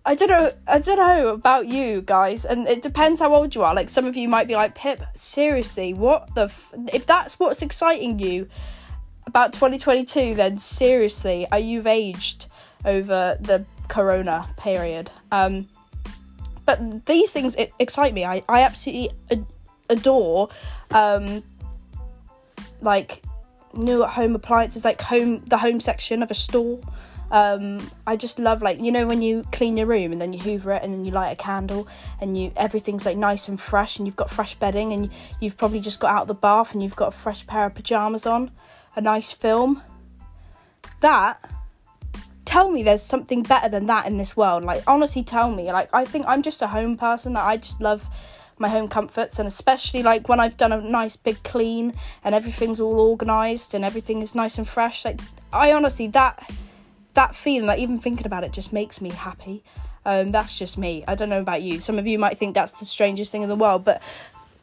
I 0.05 0.15
don't 0.17 0.29
know. 0.29 0.53
I 0.67 0.79
don't 0.79 0.99
know 0.99 1.29
about 1.29 1.69
you 1.69 2.03
guys, 2.03 2.45
and 2.45 2.67
it 2.67 2.83
depends 2.83 3.21
how 3.21 3.35
old 3.35 3.55
you 3.55 3.63
are. 3.63 3.75
Like 3.75 3.89
some 3.89 4.07
of 4.07 4.17
you 4.17 4.29
might 4.29 4.49
be 4.49 4.55
like, 4.55 4.75
Pip, 4.75 5.01
seriously, 5.17 5.95
what 5.95 6.35
the? 6.35 6.45
F-? 6.45 6.75
If 6.93 7.07
that's 7.07 7.39
what's 7.39 7.63
exciting 7.63 8.19
you 8.19 8.49
about 9.27 9.53
2022, 9.53 10.35
then 10.35 10.59
seriously, 10.59 11.47
are 11.53 11.59
you've 11.59 11.87
aged 11.87 12.47
over 12.85 13.39
the 13.41 13.65
Corona 13.87 14.49
period? 14.57 15.13
Um, 15.31 15.69
but 16.67 17.07
these 17.07 17.33
things 17.33 17.57
excite 17.79 18.13
me. 18.13 18.25
I 18.25 18.43
I 18.49 18.63
absolutely 18.63 19.11
adore, 19.89 20.49
um, 20.91 21.45
like 22.81 23.23
new 23.73 24.03
at 24.03 24.11
home 24.11 24.35
appliances, 24.35 24.85
like 24.85 25.01
home 25.01 25.45
the 25.45 25.59
home 25.59 25.79
section 25.79 26.25
of 26.25 26.31
a 26.33 26.35
store. 26.35 26.81
Um, 27.33 27.91
I 28.07 28.15
just 28.15 28.39
love 28.39 28.61
like 28.61 28.79
you 28.79 28.93
know 28.93 29.07
when 29.07 29.23
you 29.23 29.47
clean 29.53 29.79
your 29.79 29.87
room 29.87 30.13
and 30.13 30.21
then 30.21 30.35
you 30.35 30.39
hoover 30.39 30.73
it 30.73 30.83
and 30.83 30.93
then 30.93 31.07
you 31.07 31.13
light 31.13 31.31
a 31.31 31.37
candle 31.37 31.89
and 32.21 32.37
you 32.39 32.53
everything's 32.59 33.07
like 33.07 33.17
nice 33.17 33.49
and 33.49 33.59
fresh 33.59 33.97
and 33.97 34.07
you've 34.07 34.17
got 34.17 34.29
fresh 34.29 34.55
bedding 34.55 34.93
and 34.93 35.11
you've 35.41 35.57
probably 35.57 35.81
just 35.81 35.99
got 35.99 36.15
out 36.15 36.23
of 36.23 36.29
the 36.29 36.35
bath 36.35 36.75
and 36.75 36.83
you've 36.83 36.95
got 36.95 37.09
a 37.09 37.17
fresh 37.17 37.47
pair 37.47 37.65
of 37.65 37.75
pajamas 37.75 38.27
on, 38.27 38.51
a 38.95 39.01
nice 39.01 39.33
film. 39.33 39.83
That 41.01 41.43
tell 42.45 42.71
me 42.71 42.83
there's 42.83 43.03
something 43.03 43.43
better 43.43 43.71
than 43.71 43.87
that 43.87 44.07
in 44.07 44.19
this 44.19 44.37
world. 44.37 44.63
Like 44.63 44.83
honestly 44.87 45.25
tell 45.25 45.51
me. 45.51 45.73
Like 45.73 45.89
I 45.91 46.05
think 46.05 46.27
I'm 46.29 46.43
just 46.43 46.61
a 46.61 46.67
home 46.67 46.99
person. 46.99 47.33
Like, 47.33 47.45
I 47.45 47.57
just 47.57 47.81
love 47.81 48.11
my 48.59 48.69
home 48.69 48.89
comforts 48.89 49.39
and 49.39 49.49
especially 49.49 50.03
like 50.03 50.29
when 50.29 50.39
I've 50.39 50.59
done 50.59 50.71
a 50.71 50.83
nice 50.83 51.17
big 51.17 51.43
clean 51.45 51.95
and 52.23 52.35
everything's 52.35 52.79
all 52.79 53.01
organized 53.01 53.75
and 53.75 53.87
everything 53.87 54.21
is 54.21 54.35
nice 54.35 54.59
and 54.59 54.69
fresh. 54.69 55.07
Like 55.07 55.23
I 55.51 55.73
honestly 55.73 56.09
that 56.09 56.47
that 57.15 57.35
feeling, 57.35 57.67
like 57.67 57.79
even 57.79 57.99
thinking 57.99 58.27
about 58.27 58.45
it, 58.45 58.53
just 58.53 58.73
makes 58.73 59.01
me 59.01 59.11
happy. 59.11 59.63
Um, 60.05 60.33
that's 60.33 60.59
just 60.59 60.79
me. 60.79 61.05
I 61.07 61.15
don't 61.15 61.29
know 61.29 61.41
about 61.41 61.63
you. 61.63 61.81
Some 61.81 61.99
of 61.99 62.07
you 62.07 62.19
might 62.19 62.39
think 62.39 62.55
that's 62.55 62.79
the 62.79 62.85
strangest 62.85 63.31
thing 63.31 63.43
in 63.43 63.49
the 63.49 63.57
world, 63.57 63.85
but 63.85 64.03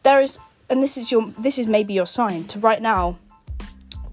there 0.03 0.21
is, 0.21 0.39
and 0.69 0.81
this 0.81 0.97
is 0.97 1.11
your, 1.11 1.31
this 1.37 1.57
is 1.57 1.67
maybe 1.67 1.93
your 1.93 2.05
sign 2.05 2.45
to 2.45 2.59
right 2.59 2.81
now, 2.81 3.17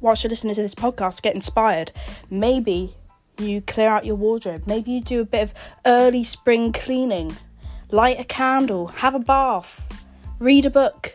whilst 0.01 0.23
you're 0.23 0.31
listening 0.31 0.55
to 0.55 0.63
this 0.63 0.75
podcast, 0.75 1.23
get 1.23 1.35
inspired. 1.35 1.91
Maybe 2.31 2.95
you 3.39 3.61
clear 3.61 3.89
out 3.89 4.07
your 4.07 4.17
wardrobe. 4.17 4.67
Maybe 4.67 4.93
you 4.93 5.01
do 5.01 5.21
a 5.21 5.25
bit 5.25 5.43
of 5.43 5.55
early 5.85 6.25
spring 6.25 6.73
cleaning, 6.73 7.37
light 7.91 8.21
a 8.21 8.25
candle, 8.25 8.89
have 8.89 9.15
a 9.15 9.19
bath, 9.19 9.83
read 10.39 10.67
a 10.67 10.71
book, 10.71 11.15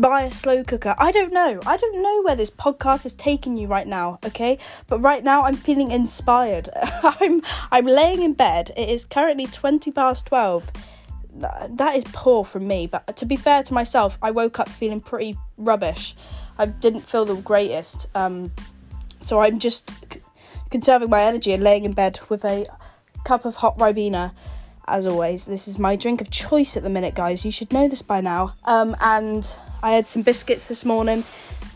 buy 0.00 0.22
a 0.22 0.30
slow 0.30 0.64
cooker. 0.64 0.94
I 0.98 1.10
don't 1.12 1.32
know. 1.32 1.60
I 1.66 1.76
don't 1.76 2.02
know 2.02 2.22
where 2.22 2.36
this 2.36 2.50
podcast 2.50 3.06
is 3.06 3.14
taking 3.14 3.56
you 3.56 3.66
right 3.66 3.86
now, 3.86 4.18
okay? 4.24 4.58
But 4.86 5.00
right 5.00 5.24
now 5.24 5.42
I'm 5.42 5.56
feeling 5.56 5.90
inspired. 5.90 6.68
I'm 7.02 7.42
I'm 7.70 7.86
laying 7.86 8.22
in 8.22 8.34
bed. 8.34 8.72
It 8.76 8.88
is 8.88 9.04
currently 9.04 9.46
20 9.46 9.90
past 9.90 10.26
12. 10.26 10.70
That 11.34 11.96
is 11.96 12.04
poor 12.12 12.44
from 12.44 12.66
me, 12.66 12.86
but 12.86 13.16
to 13.16 13.26
be 13.26 13.36
fair 13.36 13.62
to 13.62 13.74
myself, 13.74 14.16
I 14.22 14.30
woke 14.30 14.58
up 14.58 14.68
feeling 14.68 15.00
pretty 15.00 15.36
rubbish. 15.58 16.14
I 16.58 16.66
didn't 16.66 17.02
feel 17.02 17.26
the 17.26 17.36
greatest. 17.36 18.08
Um, 18.14 18.52
so 19.20 19.40
I'm 19.40 19.58
just 19.58 19.90
c- 20.12 20.22
conserving 20.70 21.10
my 21.10 21.22
energy 21.22 21.52
and 21.52 21.62
laying 21.62 21.84
in 21.84 21.92
bed 21.92 22.20
with 22.30 22.44
a 22.44 22.66
cup 23.24 23.44
of 23.44 23.56
hot 23.56 23.76
ribena 23.76 24.32
as 24.88 25.06
always. 25.06 25.46
This 25.46 25.68
is 25.68 25.78
my 25.78 25.96
drink 25.96 26.20
of 26.20 26.30
choice 26.30 26.76
at 26.76 26.82
the 26.82 26.88
minute, 26.88 27.14
guys. 27.14 27.44
You 27.44 27.50
should 27.50 27.72
know 27.72 27.88
this 27.88 28.02
by 28.02 28.20
now. 28.20 28.54
Um, 28.64 28.96
and 29.00 29.44
I 29.86 29.92
had 29.92 30.08
some 30.08 30.22
biscuits 30.22 30.66
this 30.66 30.84
morning 30.84 31.22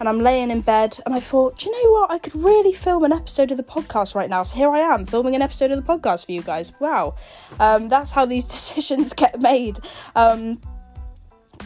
and 0.00 0.08
I'm 0.08 0.18
laying 0.18 0.50
in 0.50 0.62
bed 0.62 0.98
and 1.06 1.14
I 1.14 1.20
thought, 1.20 1.58
do 1.58 1.70
you 1.70 1.72
know 1.72 1.92
what? 1.92 2.10
I 2.10 2.18
could 2.18 2.34
really 2.34 2.72
film 2.72 3.04
an 3.04 3.12
episode 3.12 3.52
of 3.52 3.56
the 3.56 3.62
podcast 3.62 4.16
right 4.16 4.28
now. 4.28 4.42
So 4.42 4.56
here 4.56 4.70
I 4.70 4.80
am 4.80 5.06
filming 5.06 5.36
an 5.36 5.42
episode 5.42 5.70
of 5.70 5.76
the 5.76 5.84
podcast 5.84 6.26
for 6.26 6.32
you 6.32 6.42
guys. 6.42 6.72
Wow. 6.80 7.14
Um, 7.60 7.88
that's 7.88 8.10
how 8.10 8.24
these 8.24 8.48
decisions 8.48 9.12
get 9.12 9.40
made. 9.40 9.78
Um, 10.16 10.60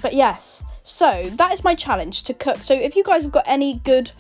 but 0.03 0.13
yes, 0.13 0.63
so 0.83 1.31
that 1.31 1.55
is 1.55 1.65
my 1.65 1.75
challenge 1.75 2.25
to 2.25 2.35
cook. 2.35 2.59
So 2.59 2.75
if 2.75 2.95
you 2.95 3.05
guys 3.05 3.23
have 3.23 3.33
got 3.33 3.45
any 3.47 3.79
good 3.79 4.13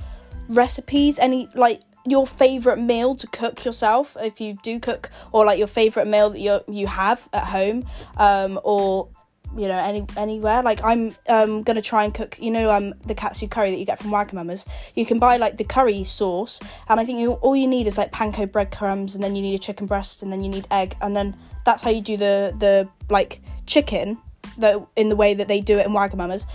recipes, 0.49 1.19
any 1.19 1.49
like 1.54 1.83
your 2.07 2.26
favorite 2.26 2.78
meal 2.78 3.16
to 3.16 3.26
cook 3.26 3.66
yourself, 3.66 4.16
if 4.19 4.40
you 4.40 4.57
do 4.62 4.81
cook, 4.81 5.11
or 5.31 5.45
like 5.45 5.59
your 5.59 5.66
favorite 5.66 6.07
meal 6.07 6.31
that 6.31 6.40
you 6.40 6.61
you 6.69 6.87
have 6.87 7.28
at 7.35 7.49
home, 7.49 7.87
um, 8.16 8.59
or 8.64 9.09
you 9.56 9.68
know 9.68 9.78
any 9.78 10.06
anywhere. 10.16 10.62
Like 10.62 10.82
i'm 10.84 11.14
um 11.28 11.62
gonna 11.62 11.82
try 11.82 12.04
and 12.04 12.14
cook 12.14 12.38
you 12.40 12.50
know 12.50 12.70
um 12.70 12.94
the 13.06 13.14
katsu 13.14 13.46
curry 13.46 13.70
that 13.70 13.78
you 13.78 13.87
get 13.87 13.99
from 13.99 14.11
wagamama's? 14.11 14.64
You 14.94 15.06
can 15.06 15.18
buy 15.18 15.37
like 15.37 15.56
the 15.56 15.64
curry 15.64 16.04
sauce 16.04 16.61
and 16.88 17.00
i 17.00 17.04
think 17.04 17.18
you 17.18 17.32
all 17.32 17.56
you 17.56 17.66
need 17.66 17.87
is 17.87 17.99
like 17.99 18.12
panko 18.12 18.50
breadcrumbs 18.50 19.14
and 19.14 19.23
then 19.23 19.37
you 19.37 19.42
need 19.42 19.54
a 19.54 19.58
chicken 19.58 19.87
breast 19.87 20.23
and 20.23 20.32
then 20.32 20.42
you 20.42 20.50
need 20.50 20.66
egg 20.70 20.96
and 21.00 21.16
then 21.16 21.37
that's 21.64 21.82
how 21.82 21.90
you 21.90 22.00
do 22.00 22.16
the 22.16 22.54
the 22.58 22.88
like 23.08 23.40
chicken 23.66 24.18
that 24.58 24.87
in 24.96 25.08
the 25.08 25.16
way 25.16 25.34
that 25.34 25.49
they 25.49 25.61
do 25.61 25.78
it 25.78 25.87
in 25.87 25.92
wagamama's 25.92 26.46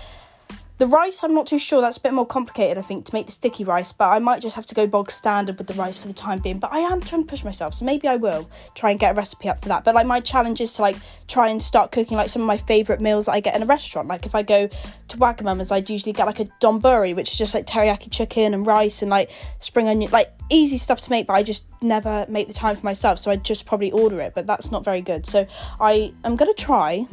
the 0.80 0.88
rice, 0.88 1.26
I'm 1.26 1.34
not 1.34 1.46
too 1.46 1.60
sure. 1.60 1.82
That's 1.82 1.98
a 1.98 2.02
bit 2.02 2.14
more 2.14 2.26
complicated, 2.26 2.78
I 2.78 2.82
think, 2.82 3.06
to 3.06 3.14
make 3.14 3.26
the 3.26 3.34
sticky 3.34 3.66
rice. 3.66 3.92
But 3.92 4.10
I 4.10 4.20
might 4.20 4.42
just 4.42 4.56
have 4.56 4.66
to 4.68 4.76
go 4.76 4.88
bog 4.88 5.12
standard 5.12 5.58
with 5.58 5.68
the 5.68 5.74
rice 5.74 5.98
for 5.98 6.08
the 6.08 6.14
time 6.14 6.40
being. 6.40 6.58
But 6.58 6.72
I 6.72 6.80
am 6.80 7.02
trying 7.02 7.24
to 7.24 7.28
push 7.28 7.44
myself, 7.44 7.74
so 7.74 7.84
maybe 7.84 8.08
I 8.08 8.16
will 8.16 8.50
try 8.76 8.92
and 8.92 9.00
get 9.00 9.12
a 9.12 9.14
recipe 9.14 9.50
up 9.50 9.62
for 9.62 9.68
that. 9.68 9.84
But 9.84 9.94
like 9.94 10.08
my 10.08 10.22
challenge 10.22 10.62
is 10.62 10.74
to 10.76 10.82
like 10.82 10.96
try 11.28 11.50
and 11.50 11.62
start 11.62 11.92
cooking 11.92 12.16
like 12.16 12.30
some 12.30 12.42
of 12.42 12.48
my 12.48 12.56
favourite 12.56 13.02
meals 13.02 13.26
that 13.26 13.34
I 13.34 13.42
get 13.42 13.58
in 13.58 13.62
a 13.62 13.66
restaurant. 13.66 14.08
Like 14.08 14.26
if 14.26 14.34
I 14.34 14.42
go 14.42 14.70
to 15.10 15.18
Wagamama's, 15.18 15.70
I'd 15.70 15.90
usually 15.90 16.14
get 16.14 16.26
like 16.26 16.40
a 16.40 16.46
donburi, 16.62 17.14
which 17.14 17.30
is 17.30 17.38
just 17.38 17.54
like 17.54 17.66
teriyaki 17.66 18.10
chicken 18.10 18.54
and 18.54 18.66
rice 18.66 19.02
and 19.02 19.12
like 19.12 19.30
spring 19.60 19.90
onion, 19.90 20.10
like 20.12 20.32
easy 20.50 20.78
stuff 20.78 21.02
to 21.02 21.10
make. 21.10 21.28
But 21.28 21.34
I 21.34 21.44
just 21.44 21.66
never 21.82 22.26
make 22.30 22.48
the 22.48 22.54
time 22.54 22.78
for 22.78 22.86
myself, 22.86 23.20
so 23.20 23.32
I'd 23.32 23.44
just 23.44 23.66
probably 23.66 23.92
order 23.92 24.22
it. 24.22 24.34
But 24.34 24.48
that's 24.48 24.72
not 24.72 24.86
very 24.86 25.02
good. 25.02 25.26
So 25.26 25.46
I 25.78 26.14
am 26.24 26.38
gonna 26.38 26.54
try 26.54 27.06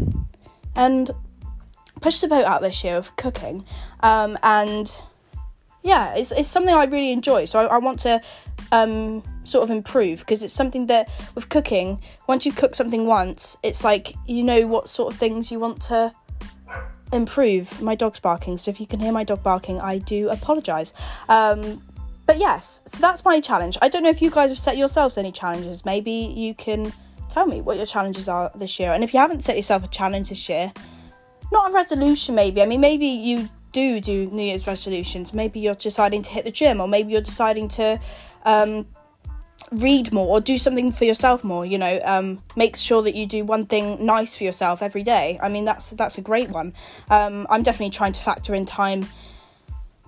and 0.76 1.10
pushed 2.00 2.20
the 2.20 2.28
boat 2.28 2.44
out 2.44 2.62
this 2.62 2.82
year 2.84 2.96
of 2.96 3.14
cooking, 3.16 3.64
um, 4.00 4.38
and 4.42 4.96
yeah, 5.82 6.14
it's, 6.14 6.32
it's 6.32 6.48
something 6.48 6.74
I 6.74 6.84
really 6.84 7.12
enjoy. 7.12 7.44
So 7.44 7.60
I, 7.60 7.76
I 7.76 7.78
want 7.78 8.00
to 8.00 8.20
um, 8.72 9.22
sort 9.44 9.62
of 9.64 9.70
improve 9.70 10.20
because 10.20 10.42
it's 10.42 10.52
something 10.52 10.86
that 10.86 11.08
with 11.34 11.48
cooking, 11.48 12.00
once 12.26 12.44
you 12.44 12.52
cook 12.52 12.74
something 12.74 13.06
once, 13.06 13.56
it's 13.62 13.84
like 13.84 14.12
you 14.26 14.42
know 14.42 14.66
what 14.66 14.88
sort 14.88 15.12
of 15.12 15.18
things 15.18 15.50
you 15.50 15.60
want 15.60 15.80
to 15.82 16.12
improve. 17.12 17.80
My 17.80 17.94
dog's 17.94 18.20
barking, 18.20 18.58
so 18.58 18.70
if 18.70 18.80
you 18.80 18.86
can 18.86 19.00
hear 19.00 19.12
my 19.12 19.24
dog 19.24 19.42
barking, 19.42 19.80
I 19.80 19.98
do 19.98 20.28
apologise. 20.28 20.92
Um, 21.28 21.82
but 22.26 22.38
yes, 22.38 22.82
so 22.86 22.98
that's 22.98 23.24
my 23.24 23.40
challenge. 23.40 23.78
I 23.80 23.88
don't 23.88 24.02
know 24.02 24.10
if 24.10 24.20
you 24.20 24.30
guys 24.30 24.50
have 24.50 24.58
set 24.58 24.76
yourselves 24.76 25.16
any 25.16 25.30
challenges. 25.30 25.84
Maybe 25.84 26.10
you 26.10 26.54
can 26.54 26.92
tell 27.28 27.46
me 27.46 27.60
what 27.60 27.76
your 27.76 27.86
challenges 27.86 28.28
are 28.28 28.50
this 28.56 28.80
year. 28.80 28.92
And 28.92 29.04
if 29.04 29.14
you 29.14 29.20
haven't 29.20 29.44
set 29.44 29.54
yourself 29.54 29.84
a 29.84 29.88
challenge 29.88 30.30
this 30.30 30.48
year, 30.48 30.72
not 31.52 31.70
a 31.70 31.74
resolution 31.74 32.34
maybe. 32.34 32.62
I 32.62 32.66
mean, 32.66 32.80
maybe 32.80 33.06
you 33.06 33.48
do 33.72 34.00
do 34.00 34.30
New 34.30 34.42
Year's 34.42 34.66
resolutions. 34.66 35.34
Maybe 35.34 35.60
you're 35.60 35.74
deciding 35.74 36.22
to 36.22 36.30
hit 36.30 36.44
the 36.44 36.50
gym, 36.50 36.80
or 36.80 36.88
maybe 36.88 37.12
you're 37.12 37.20
deciding 37.20 37.68
to 37.68 38.00
um, 38.44 38.86
read 39.70 40.12
more 40.12 40.28
or 40.28 40.40
do 40.40 40.56
something 40.58 40.90
for 40.90 41.04
yourself 41.04 41.44
more. 41.44 41.66
You 41.66 41.78
know, 41.78 42.00
um, 42.04 42.42
make 42.56 42.76
sure 42.76 43.02
that 43.02 43.14
you 43.14 43.26
do 43.26 43.44
one 43.44 43.66
thing 43.66 44.04
nice 44.04 44.36
for 44.36 44.44
yourself 44.44 44.82
every 44.82 45.02
day. 45.02 45.38
I 45.42 45.48
mean, 45.48 45.64
that's 45.64 45.90
that's 45.90 46.18
a 46.18 46.22
great 46.22 46.50
one. 46.50 46.72
Um, 47.10 47.46
I'm 47.50 47.62
definitely 47.62 47.90
trying 47.90 48.12
to 48.12 48.20
factor 48.20 48.54
in 48.54 48.64
time 48.64 49.06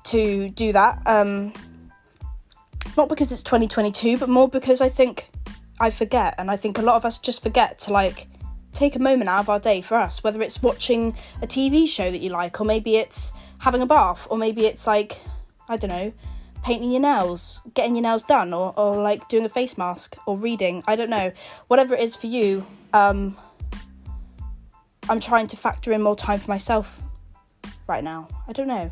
to 0.04 0.49
do 0.49 0.73
that. 0.73 1.02
Um, 1.07 1.52
not 2.97 3.09
because 3.09 3.30
it's 3.30 3.42
2022, 3.42 4.16
but 4.16 4.28
more 4.28 4.49
because 4.49 4.80
I 4.80 4.88
think 4.88 5.30
I 5.78 5.90
forget, 5.90 6.35
and 6.38 6.50
I 6.50 6.57
think 6.57 6.78
a 6.78 6.83
lot 6.83 6.97
of 6.97 7.04
us 7.04 7.18
just 7.18 7.42
forget 7.42 7.78
to 7.80 7.92
like 7.92 8.28
take 8.78 8.94
a 8.94 9.00
moment 9.00 9.28
out 9.28 9.40
of 9.40 9.49
our 9.49 9.58
day 9.58 9.80
for 9.80 9.97
us, 9.97 10.23
whether 10.23 10.40
it's 10.40 10.62
watching 10.62 11.16
a 11.42 11.47
TV 11.47 11.88
show 11.88 12.11
that 12.11 12.20
you 12.20 12.30
like, 12.30 12.61
or 12.61 12.64
maybe 12.64 12.97
it's 12.97 13.32
having 13.58 13.82
a 13.82 13.87
bath, 13.87 14.26
or 14.30 14.38
maybe 14.38 14.66
it's 14.66 14.87
like, 14.87 15.20
I 15.68 15.76
don't 15.76 15.90
know, 15.90 16.12
painting 16.62 16.92
your 16.92 17.00
nails, 17.00 17.61
getting 17.75 17.97
your 17.97 18.02
nails 18.02 18.25
done, 18.25 18.52
or, 18.54 18.73
or 18.78 19.02
like 19.02 19.26
doing 19.28 19.44
a 19.44 19.49
face 19.49 19.76
mask, 19.76 20.16
or 20.26 20.37
reading. 20.37 20.85
I 20.87 20.94
don't 20.94 21.11
know. 21.11 21.32
Whatever 21.66 21.94
it 21.97 22.02
is 22.02 22.14
for 22.14 22.28
you, 22.28 22.64
um, 22.92 23.37
I'm 25.08 25.18
trying 25.18 25.49
to 25.49 25.56
factor 25.56 25.92
in 25.92 26.00
more 26.00 26.16
time 26.16 26.38
for 26.38 26.50
myself 26.50 27.00
right 27.88 28.04
now. 28.04 28.28
I 28.47 28.52
don't 28.52 28.68
know. 28.68 28.90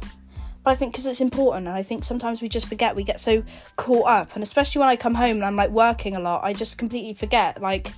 But 0.64 0.72
I 0.72 0.74
think 0.74 0.92
because 0.92 1.06
it's 1.06 1.20
important, 1.20 1.68
and 1.68 1.76
I 1.76 1.84
think 1.84 2.02
sometimes 2.02 2.42
we 2.42 2.48
just 2.48 2.66
forget, 2.66 2.96
we 2.96 3.04
get 3.04 3.20
so 3.20 3.44
caught 3.76 4.08
up, 4.08 4.34
and 4.34 4.42
especially 4.42 4.80
when 4.80 4.88
I 4.88 4.96
come 4.96 5.14
home 5.14 5.36
and 5.36 5.44
I'm 5.44 5.54
like 5.54 5.70
working 5.70 6.16
a 6.16 6.20
lot, 6.20 6.42
I 6.42 6.52
just 6.54 6.76
completely 6.76 7.14
forget, 7.14 7.62
like, 7.62 7.92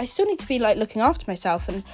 I 0.00 0.06
still 0.06 0.24
need 0.24 0.38
to 0.38 0.48
be 0.48 0.58
like 0.58 0.78
looking 0.78 1.02
after 1.02 1.26
myself 1.28 1.68
and 1.68 1.84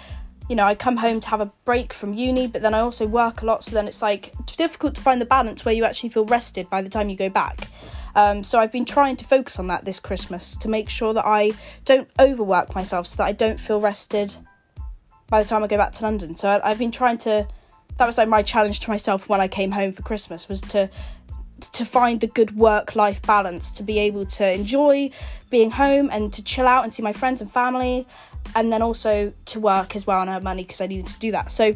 you 0.48 0.54
know, 0.54 0.64
I 0.64 0.76
come 0.76 0.98
home 0.98 1.18
to 1.20 1.28
have 1.28 1.40
a 1.40 1.50
break 1.64 1.92
from 1.92 2.14
uni, 2.14 2.46
but 2.46 2.62
then 2.62 2.72
I 2.72 2.78
also 2.78 3.04
work 3.04 3.42
a 3.42 3.46
lot, 3.46 3.64
so 3.64 3.72
then 3.72 3.88
it's 3.88 4.00
like 4.00 4.32
difficult 4.56 4.94
to 4.94 5.00
find 5.00 5.20
the 5.20 5.26
balance 5.26 5.64
where 5.64 5.74
you 5.74 5.84
actually 5.84 6.10
feel 6.10 6.24
rested 6.24 6.70
by 6.70 6.82
the 6.82 6.88
time 6.88 7.08
you 7.08 7.16
go 7.16 7.28
back. 7.28 7.66
Um, 8.14 8.44
so 8.44 8.60
I've 8.60 8.70
been 8.70 8.84
trying 8.84 9.16
to 9.16 9.24
focus 9.24 9.58
on 9.58 9.66
that 9.66 9.84
this 9.84 9.98
Christmas 9.98 10.56
to 10.58 10.68
make 10.68 10.88
sure 10.88 11.12
that 11.14 11.26
I 11.26 11.50
don't 11.84 12.08
overwork 12.20 12.76
myself 12.76 13.08
so 13.08 13.16
that 13.16 13.26
I 13.26 13.32
don't 13.32 13.58
feel 13.58 13.80
rested 13.80 14.36
by 15.28 15.42
the 15.42 15.48
time 15.48 15.64
I 15.64 15.66
go 15.66 15.76
back 15.76 15.90
to 15.94 16.04
London. 16.04 16.36
So 16.36 16.48
I, 16.48 16.70
I've 16.70 16.78
been 16.78 16.92
trying 16.92 17.18
to. 17.18 17.48
That 17.98 18.06
was 18.06 18.18
like 18.18 18.28
my 18.28 18.42
challenge 18.42 18.80
to 18.80 18.90
myself 18.90 19.28
when 19.28 19.40
I 19.40 19.48
came 19.48 19.72
home 19.72 19.90
for 19.90 20.02
Christmas 20.02 20.48
was 20.48 20.60
to 20.60 20.90
to 21.60 21.84
find 21.84 22.20
the 22.20 22.26
good 22.26 22.56
work 22.56 22.94
life 22.94 23.22
balance 23.22 23.70
to 23.72 23.82
be 23.82 23.98
able 23.98 24.26
to 24.26 24.52
enjoy 24.52 25.10
being 25.50 25.70
home 25.70 26.10
and 26.12 26.32
to 26.32 26.42
chill 26.42 26.66
out 26.66 26.84
and 26.84 26.92
see 26.92 27.02
my 27.02 27.12
friends 27.12 27.40
and 27.40 27.50
family 27.50 28.06
and 28.54 28.72
then 28.72 28.82
also 28.82 29.32
to 29.46 29.60
work 29.60 29.96
as 29.96 30.06
well 30.06 30.20
and 30.20 30.30
earn 30.30 30.42
money 30.42 30.62
because 30.62 30.80
I 30.80 30.86
needed 30.86 31.06
to 31.06 31.18
do 31.18 31.30
that. 31.32 31.50
So 31.50 31.74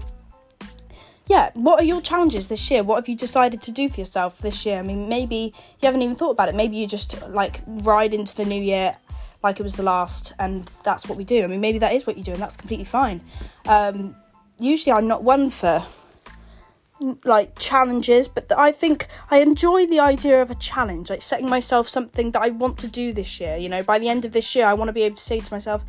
yeah, 1.26 1.50
what 1.54 1.80
are 1.80 1.84
your 1.84 2.00
challenges 2.00 2.48
this 2.48 2.70
year? 2.70 2.82
What 2.82 2.96
have 2.96 3.08
you 3.08 3.16
decided 3.16 3.62
to 3.62 3.72
do 3.72 3.88
for 3.88 4.00
yourself 4.00 4.38
this 4.38 4.66
year? 4.66 4.78
I 4.78 4.82
mean, 4.82 5.08
maybe 5.08 5.54
you 5.80 5.86
haven't 5.86 6.02
even 6.02 6.16
thought 6.16 6.30
about 6.30 6.48
it. 6.48 6.56
Maybe 6.56 6.76
you 6.76 6.86
just 6.86 7.22
like 7.28 7.60
ride 7.66 8.12
into 8.12 8.36
the 8.36 8.44
new 8.44 8.60
year 8.60 8.96
like 9.42 9.58
it 9.58 9.62
was 9.62 9.76
the 9.76 9.82
last, 9.82 10.34
and 10.38 10.70
that's 10.84 11.08
what 11.08 11.16
we 11.16 11.24
do. 11.24 11.42
I 11.42 11.46
mean, 11.46 11.60
maybe 11.60 11.78
that 11.78 11.92
is 11.94 12.06
what 12.06 12.18
you 12.18 12.24
do, 12.24 12.32
and 12.32 12.42
that's 12.42 12.56
completely 12.56 12.84
fine. 12.84 13.22
Um, 13.66 14.14
usually, 14.58 14.92
I'm 14.92 15.06
not 15.06 15.22
one 15.22 15.48
for 15.50 15.84
like 17.24 17.58
challenges, 17.58 18.28
but 18.28 18.50
I 18.56 18.72
think 18.72 19.06
I 19.30 19.38
enjoy 19.38 19.86
the 19.86 20.00
idea 20.00 20.42
of 20.42 20.50
a 20.50 20.54
challenge, 20.54 21.10
like 21.10 21.22
setting 21.22 21.48
myself 21.48 21.88
something 21.88 22.32
that 22.32 22.42
I 22.42 22.50
want 22.50 22.78
to 22.78 22.88
do 22.88 23.12
this 23.12 23.40
year. 23.40 23.56
You 23.56 23.68
know, 23.68 23.82
by 23.82 23.98
the 23.98 24.08
end 24.08 24.24
of 24.24 24.32
this 24.32 24.54
year, 24.54 24.66
I 24.66 24.74
want 24.74 24.88
to 24.88 24.92
be 24.92 25.02
able 25.02 25.16
to 25.16 25.22
say 25.22 25.40
to 25.40 25.54
myself, 25.54 25.84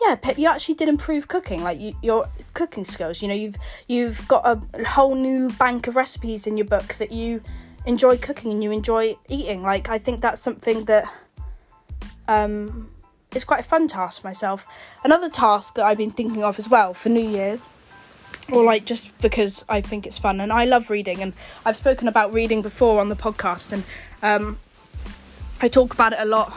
"Yeah, 0.00 0.16
Pip, 0.16 0.38
you 0.38 0.48
actually 0.48 0.74
did 0.74 0.88
improve 0.88 1.28
cooking. 1.28 1.62
Like 1.62 1.80
you, 1.80 1.94
your 2.02 2.28
cooking 2.54 2.84
skills. 2.84 3.22
You 3.22 3.28
know, 3.28 3.34
you've 3.34 3.56
you've 3.86 4.26
got 4.26 4.42
a 4.46 4.84
whole 4.84 5.14
new 5.14 5.50
bank 5.50 5.86
of 5.86 5.96
recipes 5.96 6.46
in 6.46 6.56
your 6.56 6.66
book 6.66 6.94
that 6.94 7.12
you 7.12 7.42
enjoy 7.86 8.18
cooking 8.18 8.50
and 8.52 8.62
you 8.62 8.72
enjoy 8.72 9.16
eating. 9.28 9.62
Like 9.62 9.88
I 9.88 9.98
think 9.98 10.20
that's 10.20 10.42
something 10.42 10.86
that 10.86 11.04
um, 12.26 12.90
is 13.34 13.44
quite 13.44 13.60
a 13.60 13.64
fun 13.64 13.86
task 13.86 14.24
myself. 14.24 14.66
Another 15.04 15.30
task 15.30 15.76
that 15.76 15.84
I've 15.84 15.98
been 15.98 16.10
thinking 16.10 16.42
of 16.42 16.58
as 16.58 16.68
well 16.68 16.94
for 16.94 17.10
New 17.10 17.26
Year's 17.28 17.68
or 18.52 18.64
like 18.64 18.84
just 18.84 19.16
because 19.18 19.64
I 19.68 19.80
think 19.80 20.06
it's 20.06 20.18
fun 20.18 20.40
and 20.40 20.52
I 20.52 20.64
love 20.64 20.90
reading 20.90 21.22
and 21.22 21.32
I've 21.64 21.76
spoken 21.76 22.08
about 22.08 22.32
reading 22.32 22.62
before 22.62 23.00
on 23.00 23.08
the 23.08 23.16
podcast 23.16 23.72
and 23.72 23.84
um, 24.22 24.58
I 25.60 25.68
talk 25.68 25.92
about 25.92 26.12
it 26.12 26.18
a 26.20 26.24
lot. 26.24 26.52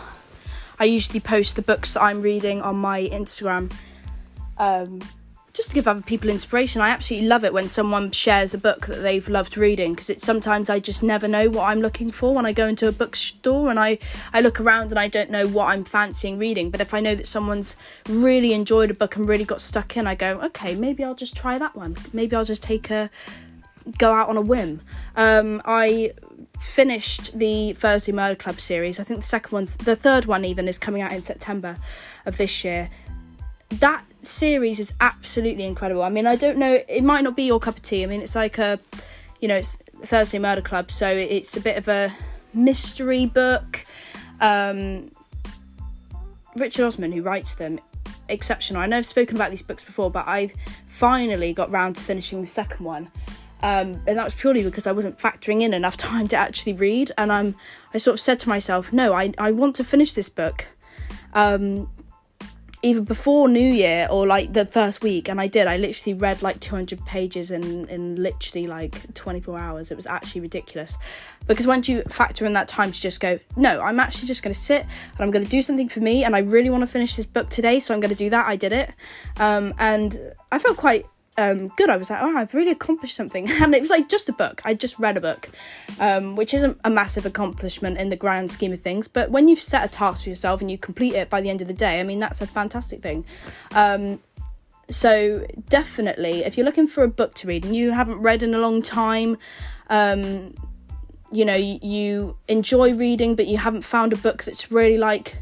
I 0.80 0.86
usually 0.86 1.20
post 1.20 1.56
the 1.56 1.62
books 1.62 1.94
that 1.94 2.02
I'm 2.02 2.22
reading 2.22 2.62
on 2.62 2.78
my 2.78 3.04
Instagram. 3.04 3.72
Um, 4.58 5.02
just 5.54 5.70
to 5.70 5.76
give 5.76 5.88
other 5.88 6.02
people 6.02 6.30
inspiration. 6.30 6.82
I 6.82 6.90
absolutely 6.90 7.28
love 7.28 7.44
it 7.44 7.54
when 7.54 7.68
someone 7.68 8.12
shares 8.12 8.54
a 8.54 8.58
book 8.58 8.86
that 8.88 9.02
they've 9.02 9.28
loved 9.28 9.58
reading 9.58 9.94
because 9.94 10.10
it's 10.10 10.24
sometimes 10.24 10.70
I 10.70 10.80
just 10.80 11.04
never 11.04 11.28
know 11.28 11.50
what 11.50 11.66
I'm 11.66 11.82
looking 11.82 12.12
for 12.12 12.34
when 12.34 12.46
I 12.46 12.54
go 12.54 12.68
into 12.68 12.88
a 12.88 12.92
bookstore 12.92 13.70
and 13.70 13.80
I, 13.80 14.00
I 14.34 14.42
look 14.42 14.62
around 14.62 14.92
and 14.92 15.00
I 15.00 15.08
don't 15.08 15.30
know 15.30 15.48
what 15.48 15.66
I'm 15.66 15.84
fancying 15.84 16.40
reading. 16.40 16.70
But 16.70 16.82
if 16.82 16.94
I 16.94 17.00
know 17.00 17.16
that 17.16 17.28
someone's 17.28 17.76
really 18.08 18.54
enjoyed 18.54 18.92
a 18.92 18.94
book 18.94 19.16
and 19.16 19.28
really 19.28 19.46
got 19.46 19.62
stuck 19.62 19.98
in, 19.98 20.08
I 20.08 20.16
go, 20.16 20.40
okay, 20.42 20.76
maybe 20.76 21.04
I'll 21.04 21.16
just 21.16 21.36
try 21.36 21.58
that 21.58 21.76
one. 21.76 21.98
Maybe 22.14 22.36
I'll 22.36 22.46
just 22.46 22.64
take 22.64 22.90
a 22.90 23.10
go 23.98 24.14
out 24.14 24.30
on 24.30 24.38
a 24.38 24.42
whim. 24.42 24.82
Um, 25.16 25.62
I 25.66 26.14
finished 26.60 27.38
the 27.38 27.74
Thursday 27.74 28.12
Murder 28.12 28.36
Club 28.36 28.60
series. 28.60 29.00
I 29.00 29.04
think 29.04 29.22
the 29.22 29.26
second 29.26 29.52
one's 29.52 29.76
the 29.78 29.96
third 29.96 30.26
one 30.26 30.46
even 30.46 30.68
is 30.68 30.78
coming 30.78 31.02
out 31.02 31.12
in 31.12 31.22
September 31.22 31.78
of 32.26 32.38
this 32.38 32.64
year. 32.64 32.90
That 33.70 34.04
series 34.22 34.80
is 34.80 34.94
absolutely 35.02 35.64
incredible. 35.66 36.04
I 36.04 36.10
mean, 36.10 36.28
I 36.28 36.36
don't 36.36 36.58
know, 36.58 36.82
it 36.88 37.04
might 37.04 37.22
not 37.22 37.36
be 37.36 37.44
your 37.44 37.60
cup 37.60 37.78
of 37.78 37.82
tea. 37.82 38.04
I 38.04 38.06
mean, 38.06 38.22
it's 38.22 38.36
like 38.36 38.58
a, 38.58 38.80
you 39.40 39.48
know, 39.48 39.56
it's 39.56 39.78
Thursday 40.04 40.40
Murder 40.40 40.62
Club, 40.62 40.92
so 40.92 41.08
it's 41.08 41.56
a 41.58 41.62
bit 41.62 41.78
of 41.78 41.88
a 41.88 42.12
mystery 42.54 43.26
book. 43.26 43.86
Um, 44.40 45.12
Richard 46.56 46.86
Osman, 46.86 47.12
who 47.12 47.22
writes 47.22 47.56
them, 47.56 47.80
exceptional. 48.30 48.82
I 48.82 48.86
know 48.86 48.98
I've 48.98 49.06
spoken 49.06 49.36
about 49.36 49.50
these 49.50 49.62
books 49.62 49.84
before, 49.84 50.10
but 50.10 50.28
I 50.28 50.52
finally 50.88 51.54
got 51.54 51.72
round 51.72 51.96
to 51.98 52.04
finishing 52.04 52.42
the 52.42 52.48
second 52.48 52.86
one. 52.86 53.10
Um, 53.64 54.02
and 54.08 54.18
that 54.18 54.24
was 54.24 54.34
purely 54.34 54.64
because 54.64 54.88
I 54.88 54.92
wasn't 54.92 55.20
factoring 55.20 55.62
in 55.62 55.74
enough 55.74 55.98
time 56.12 56.28
to 56.30 56.38
actually 56.38 56.74
read. 56.74 57.12
And 57.18 57.32
I'm, 57.32 57.56
I 57.94 57.98
sort 57.98 58.16
of 58.16 58.20
said 58.20 58.40
to 58.42 58.50
myself, 58.50 58.92
no, 58.92 59.14
I, 59.14 59.34
I 59.38 59.52
want 59.52 59.76
to 59.78 59.84
finish 59.84 60.14
this 60.14 60.30
book. 60.30 60.68
Um, 61.34 61.90
either 62.84 63.02
before 63.02 63.48
New 63.48 63.60
Year 63.60 64.08
or 64.10 64.26
like 64.26 64.54
the 64.54 64.66
first 64.66 65.04
week, 65.04 65.30
and 65.30 65.40
I 65.40 65.48
did. 65.48 65.68
I 65.68 65.78
literally 65.78 66.14
read 66.14 66.42
like 66.42 66.60
200 66.60 67.06
pages 67.06 67.52
in 67.52 67.88
in 67.90 68.22
literally 68.22 68.68
like 68.68 69.14
24 69.14 69.60
hours. 69.60 69.92
It 69.92 69.96
was 69.96 70.08
actually 70.08 70.42
ridiculous 70.42 70.98
because 71.48 71.68
once 71.68 71.88
you 71.88 72.02
factor 72.04 72.46
in 72.46 72.54
that 72.54 72.68
time 72.68 72.92
to 72.92 73.00
just 73.00 73.20
go, 73.20 73.40
no, 73.56 73.82
I'm 73.82 74.00
actually 74.00 74.28
just 74.28 74.44
going 74.44 74.54
to 74.54 74.60
sit 74.60 74.82
and 74.82 75.20
I'm 75.20 75.32
going 75.32 75.46
to 75.46 75.52
do 75.52 75.62
something 75.62 75.90
for 75.90 76.00
me, 76.00 76.24
and 76.24 76.36
I 76.36 76.40
really 76.40 76.70
want 76.70 76.82
to 76.82 76.88
finish 76.88 77.16
this 77.16 77.26
book 77.26 77.50
today, 77.50 77.80
so 77.80 77.94
I'm 77.94 78.00
going 78.00 78.10
to 78.10 78.16
do 78.16 78.30
that. 78.30 78.48
I 78.48 78.56
did 78.56 78.74
it, 78.74 78.94
um, 79.38 79.74
and 79.78 80.20
I 80.52 80.60
felt 80.60 80.78
quite 80.78 81.06
um, 81.42 81.70
good. 81.70 81.90
I 81.90 81.98
was 81.98 82.10
like, 82.10 82.22
oh, 82.22 82.38
I've 82.38 82.54
really 82.54 82.72
accomplished 82.72 83.16
something. 83.16 83.50
And 83.62 83.76
it 83.76 83.82
was 83.82 83.90
like 83.90 84.10
just 84.10 84.28
a 84.28 84.34
book. 84.34 84.62
I 84.66 84.74
just 84.74 84.98
read 85.00 85.18
a 85.18 85.22
book, 85.22 85.50
um, 86.00 86.36
which 86.36 86.54
isn't 86.54 86.80
a 86.84 86.90
massive 86.90 87.26
accomplishment 87.26 87.98
in 87.98 88.10
the 88.10 88.16
grand 88.16 88.50
scheme 88.50 88.74
of 88.74 88.80
things. 88.80 89.08
But 89.08 89.32
when 89.32 89.48
you've 89.48 89.62
set 89.62 89.86
a 89.86 89.88
task 89.88 90.24
for 90.24 90.30
yourself 90.30 90.62
and 90.62 90.70
you 90.70 90.78
complete 90.78 91.14
it 91.14 91.30
by 91.30 91.42
the 91.42 91.50
end 91.50 91.62
of 91.62 91.68
the 91.68 91.74
day, 91.74 92.00
I 92.00 92.04
mean, 92.04 92.20
that's 92.20 92.42
a 92.42 92.48
fantastic 92.48 93.02
thing. 93.02 93.26
Um, 93.74 94.20
so 94.90 95.46
definitely, 95.70 96.44
if 96.44 96.58
you're 96.58 96.66
looking 96.66 96.88
for 96.88 97.04
a 97.04 97.08
book 97.08 97.34
to 97.36 97.48
read 97.48 97.66
and 97.66 97.76
you 97.76 97.92
haven't 97.92 98.22
read 98.22 98.44
in 98.44 98.54
a 98.54 98.60
long 98.60 98.82
time, 98.82 99.38
um, 99.90 100.56
you 101.32 101.46
know, 101.46 101.56
you, 101.56 101.80
you 101.82 102.38
enjoy 102.48 102.94
reading, 102.94 103.36
but 103.36 103.48
you 103.48 103.58
haven't 103.58 103.84
found 103.84 104.12
a 104.12 104.18
book 104.18 104.44
that's 104.44 104.72
really 104.72 104.98
like 104.98 105.38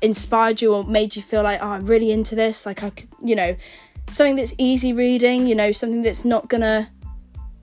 inspired 0.00 0.62
you 0.62 0.74
or 0.74 0.84
made 0.84 1.14
you 1.14 1.22
feel 1.22 1.42
like, 1.42 1.60
oh, 1.62 1.68
I'm 1.68 1.86
really 1.86 2.10
into 2.10 2.34
this. 2.34 2.64
Like 2.64 2.82
I 2.82 2.90
could, 2.90 3.08
you 3.22 3.36
know, 3.36 3.56
something 4.12 4.36
that's 4.36 4.54
easy 4.58 4.92
reading, 4.92 5.46
you 5.46 5.54
know, 5.54 5.72
something 5.72 6.02
that's 6.02 6.24
not 6.24 6.48
gonna 6.48 6.90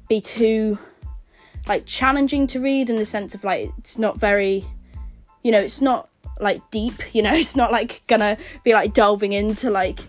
be 0.07 0.19
too 0.19 0.77
like 1.67 1.85
challenging 1.85 2.47
to 2.47 2.59
read 2.59 2.89
in 2.89 2.95
the 2.95 3.05
sense 3.05 3.35
of 3.35 3.43
like 3.43 3.71
it's 3.77 3.97
not 3.97 4.17
very, 4.17 4.65
you 5.43 5.51
know, 5.51 5.59
it's 5.59 5.81
not 5.81 6.09
like 6.39 6.67
deep, 6.71 7.13
you 7.13 7.21
know, 7.21 7.33
it's 7.33 7.55
not 7.55 7.71
like 7.71 8.01
gonna 8.07 8.37
be 8.63 8.73
like 8.73 8.93
delving 8.93 9.33
into 9.33 9.69
like 9.69 9.99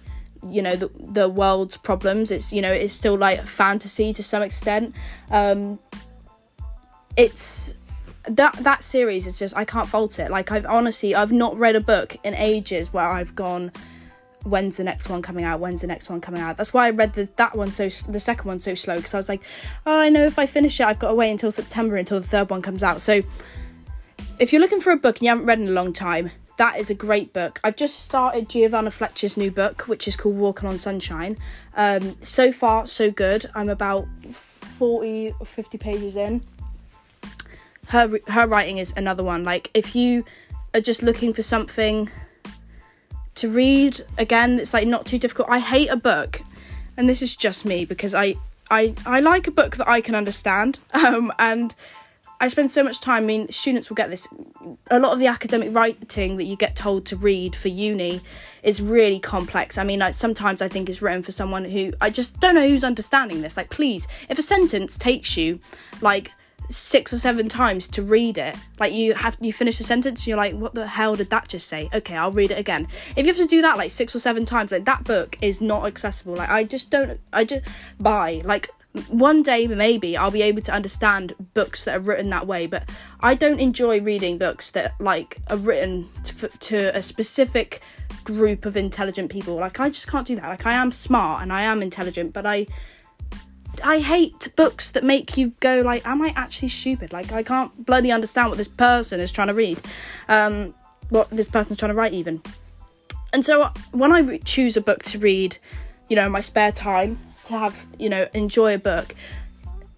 you 0.48 0.62
know 0.62 0.74
the 0.74 0.90
the 0.98 1.28
world's 1.28 1.76
problems 1.76 2.30
it's 2.30 2.50
you 2.50 2.62
know 2.62 2.72
it's 2.72 2.94
still 2.94 3.14
like 3.14 3.42
fantasy 3.42 4.10
to 4.10 4.22
some 4.22 4.40
extent 4.40 4.94
um 5.30 5.78
it's 7.14 7.74
that 8.24 8.54
that 8.60 8.84
series 8.84 9.26
is 9.26 9.38
just 9.38 9.56
I 9.56 9.64
can't 9.64 9.88
fault 9.88 10.18
it. 10.18 10.30
Like 10.30 10.52
I've 10.52 10.66
honestly 10.66 11.14
I've 11.14 11.32
not 11.32 11.58
read 11.58 11.76
a 11.76 11.80
book 11.80 12.16
in 12.22 12.34
ages 12.34 12.92
where 12.92 13.08
I've 13.08 13.34
gone 13.34 13.72
when's 14.44 14.76
the 14.76 14.84
next 14.84 15.08
one 15.08 15.20
coming 15.22 15.44
out 15.44 15.60
when's 15.60 15.82
the 15.82 15.86
next 15.86 16.08
one 16.08 16.20
coming 16.20 16.40
out. 16.40 16.56
That's 16.56 16.72
why 16.72 16.86
i 16.86 16.90
read 16.90 17.14
the, 17.14 17.28
that 17.36 17.56
one 17.56 17.70
so 17.70 17.84
the 18.10 18.20
second 18.20 18.48
one 18.48 18.58
so 18.58 18.74
slow 18.74 18.96
because 18.96 19.14
i 19.14 19.16
was 19.16 19.28
like 19.28 19.42
oh 19.86 19.98
i 19.98 20.08
know 20.08 20.24
if 20.24 20.38
i 20.38 20.46
finish 20.46 20.80
it 20.80 20.86
i've 20.86 20.98
got 20.98 21.10
to 21.10 21.14
wait 21.14 21.30
until 21.30 21.50
september 21.50 21.96
until 21.96 22.20
the 22.20 22.26
third 22.26 22.50
one 22.50 22.62
comes 22.62 22.82
out. 22.82 23.00
So 23.00 23.22
if 24.38 24.52
you're 24.52 24.60
looking 24.60 24.80
for 24.80 24.90
a 24.90 24.96
book 24.96 25.16
and 25.16 25.22
you 25.22 25.28
haven't 25.28 25.46
read 25.46 25.60
in 25.60 25.68
a 25.68 25.72
long 25.72 25.92
time 25.92 26.30
that 26.60 26.78
is 26.78 26.90
a 26.90 26.94
great 26.94 27.32
book. 27.32 27.58
I've 27.64 27.76
just 27.76 28.00
started 28.00 28.50
giovanna 28.50 28.90
fletcher's 28.90 29.36
new 29.38 29.50
book 29.50 29.82
which 29.82 30.06
is 30.06 30.14
called 30.14 30.36
walking 30.36 30.68
on 30.68 30.78
sunshine. 30.78 31.38
Um, 31.74 32.16
so 32.20 32.52
far 32.52 32.86
so 32.86 33.10
good. 33.10 33.48
I'm 33.54 33.70
about 33.70 34.06
40 34.78 35.34
or 35.40 35.46
50 35.46 35.78
pages 35.78 36.16
in. 36.16 36.42
Her 37.88 38.10
her 38.28 38.46
writing 38.46 38.76
is 38.76 38.92
another 38.94 39.24
one. 39.24 39.42
Like 39.42 39.70
if 39.72 39.96
you 39.96 40.24
are 40.74 40.82
just 40.82 41.02
looking 41.02 41.32
for 41.32 41.42
something 41.42 42.10
to 43.40 43.48
read, 43.48 44.02
again, 44.18 44.58
it's 44.58 44.74
like 44.74 44.86
not 44.86 45.06
too 45.06 45.18
difficult. 45.18 45.48
I 45.50 45.58
hate 45.58 45.88
a 45.88 45.96
book, 45.96 46.42
and 46.96 47.08
this 47.08 47.22
is 47.22 47.34
just 47.34 47.64
me 47.64 47.84
because 47.84 48.14
I 48.14 48.36
I 48.70 48.94
I 49.06 49.20
like 49.20 49.46
a 49.46 49.50
book 49.50 49.76
that 49.76 49.88
I 49.88 50.00
can 50.00 50.14
understand. 50.14 50.78
Um, 50.92 51.32
and 51.38 51.74
I 52.42 52.48
spend 52.48 52.70
so 52.70 52.82
much 52.82 53.00
time. 53.00 53.24
I 53.24 53.26
mean, 53.26 53.50
students 53.50 53.88
will 53.88 53.94
get 53.94 54.10
this. 54.10 54.26
A 54.90 54.98
lot 54.98 55.12
of 55.12 55.18
the 55.18 55.26
academic 55.26 55.74
writing 55.74 56.36
that 56.36 56.44
you 56.44 56.56
get 56.56 56.76
told 56.76 57.06
to 57.06 57.16
read 57.16 57.56
for 57.56 57.68
uni 57.68 58.20
is 58.62 58.82
really 58.82 59.18
complex. 59.18 59.78
I 59.78 59.84
mean, 59.84 59.98
like 60.00 60.14
sometimes 60.14 60.60
I 60.60 60.68
think 60.68 60.88
it's 60.88 61.00
written 61.00 61.22
for 61.22 61.32
someone 61.32 61.64
who 61.64 61.92
I 62.00 62.10
just 62.10 62.38
don't 62.38 62.54
know 62.54 62.68
who's 62.68 62.84
understanding 62.84 63.40
this. 63.40 63.56
Like, 63.56 63.70
please, 63.70 64.08
if 64.28 64.38
a 64.38 64.42
sentence 64.42 64.98
takes 64.98 65.36
you 65.36 65.60
like 66.02 66.32
six 66.70 67.12
or 67.12 67.18
seven 67.18 67.48
times 67.48 67.88
to 67.88 68.02
read 68.02 68.38
it. 68.38 68.56
Like 68.78 68.92
you 68.92 69.14
have 69.14 69.36
you 69.40 69.52
finish 69.52 69.80
a 69.80 69.82
sentence 69.82 70.20
and 70.20 70.28
you're 70.28 70.36
like, 70.36 70.54
what 70.54 70.74
the 70.74 70.86
hell 70.86 71.16
did 71.16 71.30
that 71.30 71.48
just 71.48 71.68
say? 71.68 71.88
Okay, 71.92 72.16
I'll 72.16 72.30
read 72.32 72.50
it 72.50 72.58
again. 72.58 72.88
If 73.16 73.26
you 73.26 73.32
have 73.32 73.36
to 73.36 73.46
do 73.46 73.62
that 73.62 73.76
like 73.76 73.90
six 73.90 74.14
or 74.14 74.18
seven 74.18 74.44
times, 74.44 74.72
like 74.72 74.84
that 74.84 75.04
book 75.04 75.36
is 75.40 75.60
not 75.60 75.86
accessible. 75.86 76.36
Like 76.36 76.50
I 76.50 76.64
just 76.64 76.90
don't 76.90 77.20
I 77.32 77.44
just 77.44 77.66
buy 77.98 78.40
like 78.44 78.70
one 79.08 79.42
day 79.42 79.66
maybe 79.68 80.16
I'll 80.16 80.32
be 80.32 80.42
able 80.42 80.62
to 80.62 80.72
understand 80.72 81.34
books 81.54 81.84
that 81.84 81.96
are 81.96 82.00
written 82.00 82.30
that 82.30 82.46
way, 82.46 82.66
but 82.66 82.88
I 83.20 83.34
don't 83.34 83.60
enjoy 83.60 84.00
reading 84.00 84.36
books 84.38 84.70
that 84.72 84.94
like 85.00 85.38
are 85.48 85.56
written 85.56 86.08
to, 86.24 86.48
to 86.48 86.96
a 86.96 87.02
specific 87.02 87.80
group 88.24 88.66
of 88.66 88.76
intelligent 88.76 89.30
people. 89.30 89.54
Like 89.54 89.78
I 89.78 89.90
just 89.90 90.08
can't 90.08 90.26
do 90.26 90.36
that. 90.36 90.48
Like 90.48 90.66
I 90.66 90.72
am 90.72 90.90
smart 90.90 91.42
and 91.42 91.52
I 91.52 91.62
am 91.62 91.82
intelligent, 91.82 92.32
but 92.32 92.46
I 92.46 92.66
I 93.82 94.00
hate 94.00 94.54
books 94.56 94.90
that 94.92 95.04
make 95.04 95.36
you 95.36 95.52
go 95.60 95.82
like, 95.82 96.06
am 96.06 96.22
I 96.22 96.32
actually 96.36 96.68
stupid? 96.68 97.12
Like 97.12 97.32
I 97.32 97.42
can't 97.42 97.84
bloody 97.84 98.12
understand 98.12 98.48
what 98.48 98.58
this 98.58 98.68
person 98.68 99.20
is 99.20 99.32
trying 99.32 99.48
to 99.48 99.54
read, 99.54 99.80
um, 100.28 100.74
what 101.08 101.30
this 101.30 101.48
person's 101.48 101.78
trying 101.78 101.90
to 101.90 101.94
write 101.94 102.12
even. 102.12 102.42
And 103.32 103.44
so 103.44 103.70
when 103.92 104.12
I 104.12 104.38
choose 104.38 104.76
a 104.76 104.80
book 104.80 105.02
to 105.04 105.18
read, 105.18 105.58
you 106.08 106.16
know, 106.16 106.28
my 106.28 106.40
spare 106.40 106.72
time 106.72 107.18
to 107.44 107.58
have, 107.58 107.86
you 107.98 108.08
know, 108.08 108.28
enjoy 108.34 108.74
a 108.74 108.78
book, 108.78 109.14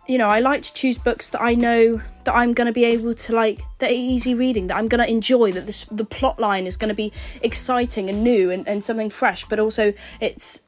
you 0.07 0.18
know, 0.18 0.29
I 0.29 0.40
like 0.40 0.62
to 0.62 0.75
choose 0.75 0.99
books 0.99 1.31
that 1.31 1.40
I 1.40 1.55
know 1.55 2.03
that 2.25 2.35
I'm 2.35 2.53
going 2.53 2.66
to 2.66 2.73
be 2.73 2.85
able 2.85 3.14
to 3.14 3.33
like 3.33 3.62
that 3.79 3.90
are 3.90 3.95
easy 3.95 4.35
reading, 4.35 4.66
that 4.66 4.77
I'm 4.77 4.88
going 4.88 5.03
to 5.03 5.11
enjoy, 5.11 5.53
that 5.53 5.66
this, 5.66 5.87
the 5.90 6.05
plot 6.05 6.38
line 6.38 6.66
is 6.66 6.77
going 6.77 6.88
to 6.88 6.95
be 6.95 7.12
exciting 7.40 8.11
and 8.11 8.23
new 8.23 8.51
and, 8.51 8.66
and 8.68 8.85
something 8.85 9.11
fresh, 9.11 9.45
but 9.45 9.59
also 9.59 9.92
it's 10.21 10.62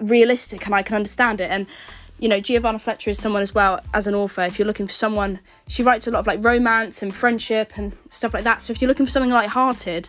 realistic 0.00 0.66
and 0.66 0.74
I 0.74 0.82
can 0.82 0.96
understand 0.96 1.40
it. 1.40 1.50
And 1.50 1.66
you 2.18 2.28
know, 2.28 2.40
Giovanna 2.40 2.78
Fletcher 2.78 3.10
is 3.10 3.18
someone 3.18 3.42
as 3.42 3.54
well 3.54 3.80
as 3.92 4.06
an 4.06 4.14
author. 4.14 4.42
If 4.42 4.58
you're 4.58 4.66
looking 4.66 4.86
for 4.86 4.94
someone, 4.94 5.40
she 5.68 5.82
writes 5.82 6.06
a 6.06 6.10
lot 6.10 6.20
of 6.20 6.26
like 6.26 6.42
romance 6.42 7.02
and 7.02 7.14
friendship 7.14 7.72
and 7.76 7.96
stuff 8.10 8.32
like 8.32 8.44
that. 8.44 8.62
So 8.62 8.72
if 8.72 8.80
you're 8.80 8.88
looking 8.88 9.06
for 9.06 9.12
something 9.12 9.30
light-hearted, 9.30 10.08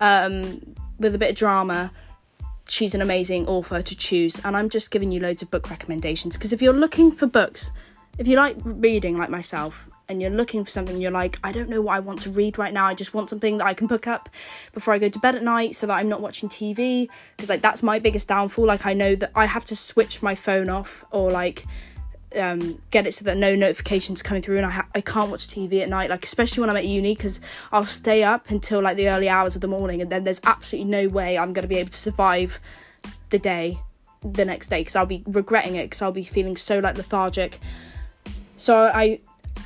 um, 0.00 0.60
with 0.98 1.14
a 1.14 1.18
bit 1.18 1.30
of 1.30 1.36
drama, 1.36 1.90
she's 2.68 2.94
an 2.94 3.02
amazing 3.02 3.46
author 3.46 3.82
to 3.82 3.96
choose. 3.96 4.40
And 4.44 4.56
I'm 4.56 4.68
just 4.68 4.90
giving 4.90 5.12
you 5.12 5.20
loads 5.20 5.42
of 5.42 5.50
book 5.50 5.70
recommendations 5.70 6.36
because 6.36 6.52
if 6.52 6.62
you're 6.62 6.72
looking 6.72 7.10
for 7.10 7.26
books, 7.26 7.72
if 8.18 8.26
you 8.26 8.36
like 8.36 8.56
reading 8.64 9.16
like 9.16 9.30
myself, 9.30 9.87
and 10.08 10.22
you're 10.22 10.30
looking 10.30 10.64
for 10.64 10.70
something 10.70 11.00
you're 11.00 11.10
like 11.10 11.38
i 11.44 11.52
don't 11.52 11.68
know 11.68 11.82
what 11.82 11.94
i 11.94 12.00
want 12.00 12.20
to 12.22 12.30
read 12.30 12.58
right 12.58 12.72
now. 12.72 12.86
I 12.86 12.94
just 12.94 13.12
want 13.12 13.28
something 13.28 13.58
that 13.58 13.66
i 13.66 13.74
can 13.74 13.88
pick 13.88 14.06
up 14.06 14.28
before 14.72 14.94
i 14.94 14.98
go 14.98 15.08
to 15.08 15.18
bed 15.18 15.34
at 15.34 15.42
night 15.42 15.76
so 15.76 15.86
that 15.86 15.94
i'm 15.94 16.08
not 16.08 16.20
watching 16.20 16.48
tv 16.48 17.08
because 17.36 17.50
like 17.50 17.60
that's 17.60 17.82
my 17.82 17.98
biggest 17.98 18.28
downfall. 18.28 18.66
Like 18.66 18.86
i 18.86 18.94
know 18.94 19.14
that 19.14 19.30
i 19.34 19.46
have 19.46 19.64
to 19.66 19.76
switch 19.76 20.22
my 20.22 20.34
phone 20.34 20.70
off 20.70 21.04
or 21.10 21.30
like 21.30 21.64
um, 22.36 22.82
get 22.90 23.06
it 23.06 23.14
so 23.14 23.24
that 23.24 23.38
no 23.38 23.54
notifications 23.54 24.22
coming 24.22 24.42
through 24.42 24.58
and 24.58 24.66
I, 24.66 24.70
ha- 24.70 24.88
I 24.94 25.00
can't 25.00 25.30
watch 25.30 25.46
TV 25.46 25.80
at 25.80 25.88
night. 25.88 26.10
Like 26.10 26.24
especially 26.24 26.60
when 26.60 26.68
I'm 26.68 26.76
at 26.76 26.86
uni 26.86 27.14
because 27.14 27.40
I'll 27.72 27.86
stay 27.86 28.22
up 28.22 28.50
until 28.50 28.82
like 28.82 28.98
the 28.98 29.08
early 29.08 29.30
hours 29.30 29.54
of 29.54 29.62
the 29.62 29.68
morning 29.68 30.02
and 30.02 30.12
then 30.12 30.24
there's 30.24 30.40
absolutely 30.44 30.90
no 30.90 31.08
way 31.08 31.38
I'm 31.38 31.54
going 31.54 31.62
to 31.62 31.68
be 31.68 31.76
able 31.76 31.88
to 31.88 31.96
survive 31.96 32.60
the 33.30 33.38
day 33.38 33.78
the 34.22 34.44
next 34.44 34.68
day 34.68 34.80
because 34.80 34.94
I'll 34.94 35.06
be 35.06 35.22
regretting 35.26 35.76
it 35.76 35.84
because 35.84 36.02
I'll 36.02 36.12
be 36.12 36.22
feeling 36.22 36.56
so 36.56 36.80
like 36.80 36.98
lethargic. 36.98 37.60
So 38.58 38.90
I 38.94 39.20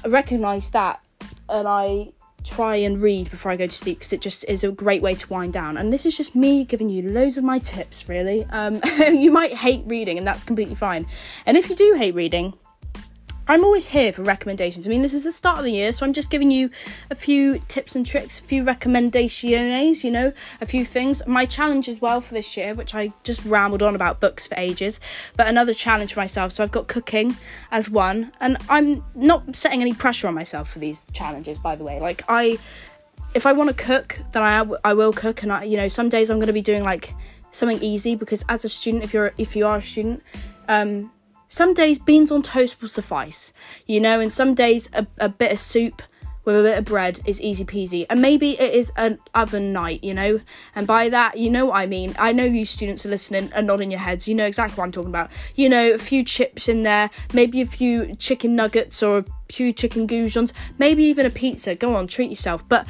I 0.04 0.08
recognise 0.08 0.70
that 0.70 1.00
and 1.48 1.68
I 1.68 2.12
try 2.44 2.76
and 2.76 3.00
read 3.00 3.30
before 3.30 3.52
I 3.52 3.56
go 3.56 3.66
to 3.66 3.72
sleep 3.72 3.98
because 3.98 4.12
it 4.12 4.20
just 4.20 4.44
is 4.48 4.64
a 4.64 4.72
great 4.72 5.02
way 5.02 5.14
to 5.14 5.28
wind 5.28 5.52
down. 5.52 5.76
And 5.76 5.92
this 5.92 6.04
is 6.04 6.16
just 6.16 6.34
me 6.34 6.64
giving 6.64 6.88
you 6.88 7.02
loads 7.02 7.38
of 7.38 7.44
my 7.44 7.58
tips, 7.58 8.08
really. 8.08 8.44
Um, 8.50 8.80
you 8.98 9.30
might 9.30 9.52
hate 9.52 9.82
reading, 9.86 10.18
and 10.18 10.26
that's 10.26 10.44
completely 10.44 10.74
fine. 10.74 11.06
And 11.46 11.56
if 11.56 11.70
you 11.70 11.76
do 11.76 11.94
hate 11.96 12.14
reading, 12.14 12.54
I'm 13.48 13.64
always 13.64 13.88
here 13.88 14.12
for 14.12 14.22
recommendations. 14.22 14.86
I 14.86 14.90
mean, 14.90 15.02
this 15.02 15.14
is 15.14 15.24
the 15.24 15.32
start 15.32 15.58
of 15.58 15.64
the 15.64 15.72
year, 15.72 15.92
so 15.92 16.06
I'm 16.06 16.12
just 16.12 16.30
giving 16.30 16.50
you 16.52 16.70
a 17.10 17.16
few 17.16 17.58
tips 17.66 17.96
and 17.96 18.06
tricks, 18.06 18.38
a 18.38 18.42
few 18.42 18.62
recommendations, 18.62 20.04
you 20.04 20.10
know, 20.12 20.32
a 20.60 20.66
few 20.66 20.84
things. 20.84 21.22
My 21.26 21.44
challenge 21.44 21.88
as 21.88 22.00
well 22.00 22.20
for 22.20 22.34
this 22.34 22.56
year, 22.56 22.72
which 22.72 22.94
I 22.94 23.12
just 23.24 23.44
rambled 23.44 23.82
on 23.82 23.96
about 23.96 24.20
books 24.20 24.46
for 24.46 24.54
ages, 24.56 25.00
but 25.36 25.48
another 25.48 25.74
challenge 25.74 26.14
for 26.14 26.20
myself. 26.20 26.52
So 26.52 26.62
I've 26.62 26.70
got 26.70 26.86
cooking 26.86 27.36
as 27.72 27.90
one, 27.90 28.32
and 28.40 28.58
I'm 28.68 29.04
not 29.16 29.56
setting 29.56 29.80
any 29.80 29.92
pressure 29.92 30.28
on 30.28 30.34
myself 30.34 30.70
for 30.70 30.78
these 30.78 31.04
challenges, 31.12 31.58
by 31.58 31.74
the 31.74 31.82
way. 31.82 31.98
Like, 31.98 32.22
I, 32.28 32.58
if 33.34 33.44
I 33.44 33.52
want 33.52 33.76
to 33.76 33.84
cook, 33.84 34.20
then 34.30 34.44
I, 34.44 34.64
I 34.84 34.94
will 34.94 35.12
cook, 35.12 35.42
and 35.42 35.52
I, 35.52 35.64
you 35.64 35.76
know, 35.76 35.88
some 35.88 36.08
days 36.08 36.30
I'm 36.30 36.38
going 36.38 36.46
to 36.46 36.52
be 36.52 36.62
doing 36.62 36.84
like 36.84 37.12
something 37.50 37.82
easy 37.82 38.14
because 38.14 38.44
as 38.48 38.64
a 38.64 38.68
student, 38.68 39.02
if 39.02 39.12
you're, 39.12 39.32
if 39.36 39.56
you 39.56 39.66
are 39.66 39.78
a 39.78 39.82
student, 39.82 40.22
um, 40.68 41.10
some 41.52 41.74
days 41.74 41.98
beans 41.98 42.30
on 42.30 42.40
toast 42.40 42.80
will 42.80 42.88
suffice, 42.88 43.52
you 43.86 44.00
know, 44.00 44.20
and 44.20 44.32
some 44.32 44.54
days 44.54 44.88
a, 44.94 45.06
a 45.18 45.28
bit 45.28 45.52
of 45.52 45.60
soup 45.60 46.00
with 46.46 46.58
a 46.58 46.62
bit 46.62 46.78
of 46.78 46.86
bread 46.86 47.20
is 47.26 47.42
easy 47.42 47.62
peasy. 47.62 48.06
And 48.08 48.22
maybe 48.22 48.58
it 48.58 48.74
is 48.74 48.90
an 48.96 49.18
oven 49.34 49.70
night, 49.70 50.02
you 50.02 50.14
know? 50.14 50.40
And 50.74 50.86
by 50.86 51.10
that, 51.10 51.36
you 51.36 51.50
know 51.50 51.66
what 51.66 51.76
I 51.76 51.84
mean. 51.84 52.14
I 52.18 52.32
know 52.32 52.44
you 52.44 52.64
students 52.64 53.04
are 53.04 53.10
listening 53.10 53.50
and 53.54 53.66
nodding 53.66 53.90
your 53.90 54.00
heads. 54.00 54.26
You 54.26 54.34
know 54.34 54.46
exactly 54.46 54.76
what 54.76 54.86
I'm 54.86 54.92
talking 54.92 55.10
about. 55.10 55.30
You 55.54 55.68
know, 55.68 55.92
a 55.92 55.98
few 55.98 56.24
chips 56.24 56.70
in 56.70 56.84
there, 56.84 57.10
maybe 57.34 57.60
a 57.60 57.66
few 57.66 58.16
chicken 58.16 58.56
nuggets 58.56 59.02
or 59.02 59.18
a 59.18 59.24
few 59.50 59.74
chicken 59.74 60.08
goujons, 60.08 60.54
maybe 60.78 61.04
even 61.04 61.26
a 61.26 61.30
pizza. 61.30 61.74
Go 61.74 61.94
on, 61.94 62.06
treat 62.06 62.30
yourself. 62.30 62.66
But 62.66 62.86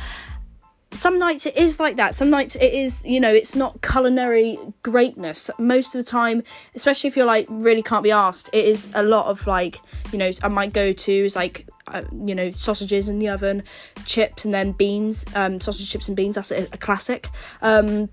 some 0.92 1.18
nights 1.18 1.46
it 1.46 1.56
is 1.56 1.80
like 1.80 1.96
that. 1.96 2.14
Some 2.14 2.30
nights 2.30 2.54
it 2.56 2.72
is, 2.72 3.04
you 3.04 3.20
know, 3.20 3.32
it's 3.32 3.56
not 3.56 3.82
culinary 3.82 4.58
greatness. 4.82 5.50
Most 5.58 5.94
of 5.94 6.04
the 6.04 6.10
time, 6.10 6.42
especially 6.74 7.08
if 7.08 7.16
you're 7.16 7.26
like 7.26 7.46
really 7.48 7.82
can't 7.82 8.02
be 8.02 8.10
asked, 8.10 8.50
it 8.52 8.64
is 8.64 8.88
a 8.94 9.02
lot 9.02 9.26
of 9.26 9.46
like, 9.46 9.80
you 10.12 10.18
know, 10.18 10.30
I 10.42 10.48
might 10.48 10.72
go 10.72 10.92
to 10.92 11.12
is 11.12 11.36
like, 11.36 11.66
uh, 11.86 12.02
you 12.24 12.34
know, 12.34 12.50
sausages 12.50 13.08
in 13.08 13.18
the 13.18 13.28
oven, 13.28 13.62
chips, 14.04 14.44
and 14.44 14.54
then 14.54 14.72
beans. 14.72 15.24
Um, 15.34 15.60
sausage, 15.60 15.90
chips, 15.90 16.08
and 16.08 16.16
beans. 16.16 16.36
That's 16.36 16.52
a, 16.52 16.66
a 16.72 16.78
classic. 16.78 17.28
Um, 17.60 18.08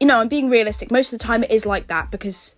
you 0.00 0.06
know, 0.06 0.18
I'm 0.18 0.28
being 0.28 0.50
realistic. 0.50 0.90
Most 0.90 1.12
of 1.12 1.18
the 1.18 1.24
time 1.24 1.44
it 1.44 1.50
is 1.50 1.64
like 1.64 1.86
that 1.88 2.10
because 2.10 2.56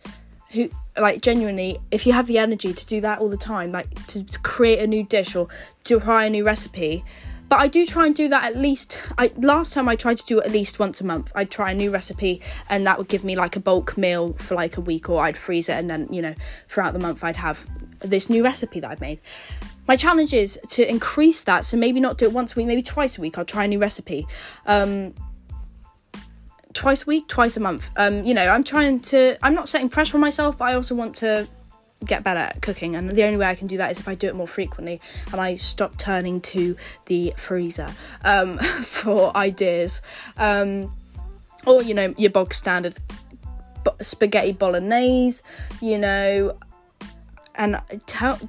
who 0.50 0.70
like 0.96 1.20
genuinely 1.20 1.78
if 1.90 2.06
you 2.06 2.12
have 2.12 2.26
the 2.26 2.38
energy 2.38 2.72
to 2.72 2.86
do 2.86 3.00
that 3.00 3.18
all 3.18 3.28
the 3.28 3.36
time 3.36 3.70
like 3.70 4.06
to 4.06 4.24
create 4.42 4.78
a 4.78 4.86
new 4.86 5.04
dish 5.04 5.36
or 5.36 5.46
to 5.84 6.00
try 6.00 6.24
a 6.24 6.30
new 6.30 6.42
recipe 6.42 7.04
but 7.48 7.60
I 7.60 7.68
do 7.68 7.86
try 7.86 8.06
and 8.06 8.14
do 8.14 8.28
that 8.28 8.44
at 8.44 8.56
least. 8.56 9.00
I 9.16 9.32
last 9.36 9.72
time 9.72 9.88
I 9.88 9.96
tried 9.96 10.18
to 10.18 10.24
do 10.24 10.38
it 10.40 10.46
at 10.46 10.52
least 10.52 10.78
once 10.78 11.00
a 11.00 11.04
month. 11.04 11.32
I'd 11.34 11.50
try 11.50 11.70
a 11.70 11.74
new 11.74 11.90
recipe, 11.90 12.42
and 12.68 12.86
that 12.86 12.98
would 12.98 13.08
give 13.08 13.24
me 13.24 13.36
like 13.36 13.56
a 13.56 13.60
bulk 13.60 13.96
meal 13.96 14.34
for 14.34 14.54
like 14.54 14.76
a 14.76 14.80
week, 14.80 15.08
or 15.08 15.22
I'd 15.22 15.38
freeze 15.38 15.68
it, 15.68 15.74
and 15.74 15.88
then 15.88 16.08
you 16.10 16.20
know 16.20 16.34
throughout 16.68 16.92
the 16.92 16.98
month 16.98 17.24
I'd 17.24 17.36
have 17.36 17.66
this 18.00 18.28
new 18.28 18.44
recipe 18.44 18.80
that 18.80 18.90
I've 18.90 19.00
made. 19.00 19.20
My 19.86 19.96
challenge 19.96 20.34
is 20.34 20.58
to 20.70 20.88
increase 20.88 21.42
that, 21.44 21.64
so 21.64 21.76
maybe 21.76 22.00
not 22.00 22.18
do 22.18 22.26
it 22.26 22.32
once 22.32 22.54
a 22.54 22.56
week, 22.56 22.66
maybe 22.66 22.82
twice 22.82 23.16
a 23.16 23.20
week. 23.22 23.38
I'll 23.38 23.44
try 23.44 23.64
a 23.64 23.68
new 23.68 23.78
recipe. 23.78 24.26
Um, 24.66 25.14
twice 26.74 27.02
a 27.04 27.06
week, 27.06 27.28
twice 27.28 27.56
a 27.56 27.60
month. 27.60 27.88
Um, 27.96 28.24
you 28.24 28.34
know, 28.34 28.46
I'm 28.48 28.64
trying 28.64 29.00
to. 29.00 29.38
I'm 29.42 29.54
not 29.54 29.68
setting 29.68 29.88
pressure 29.88 30.16
on 30.18 30.20
myself, 30.20 30.58
but 30.58 30.66
I 30.66 30.74
also 30.74 30.94
want 30.94 31.14
to 31.16 31.48
get 32.04 32.22
better 32.22 32.40
at 32.40 32.62
cooking 32.62 32.94
and 32.94 33.10
the 33.10 33.24
only 33.24 33.36
way 33.36 33.46
I 33.46 33.54
can 33.54 33.66
do 33.66 33.76
that 33.76 33.90
is 33.90 33.98
if 33.98 34.06
I 34.06 34.14
do 34.14 34.28
it 34.28 34.34
more 34.36 34.46
frequently 34.46 35.00
and 35.32 35.40
I 35.40 35.56
stop 35.56 35.96
turning 35.98 36.40
to 36.42 36.76
the 37.06 37.34
freezer 37.36 37.92
um, 38.24 38.58
for 38.82 39.36
ideas. 39.36 40.00
Um, 40.36 40.92
or 41.66 41.82
you 41.82 41.94
know 41.94 42.14
your 42.16 42.30
bog 42.30 42.54
standard 42.54 42.96
spaghetti 44.00 44.52
bolognese 44.52 45.42
you 45.80 45.98
know 45.98 46.56
and 47.58 47.80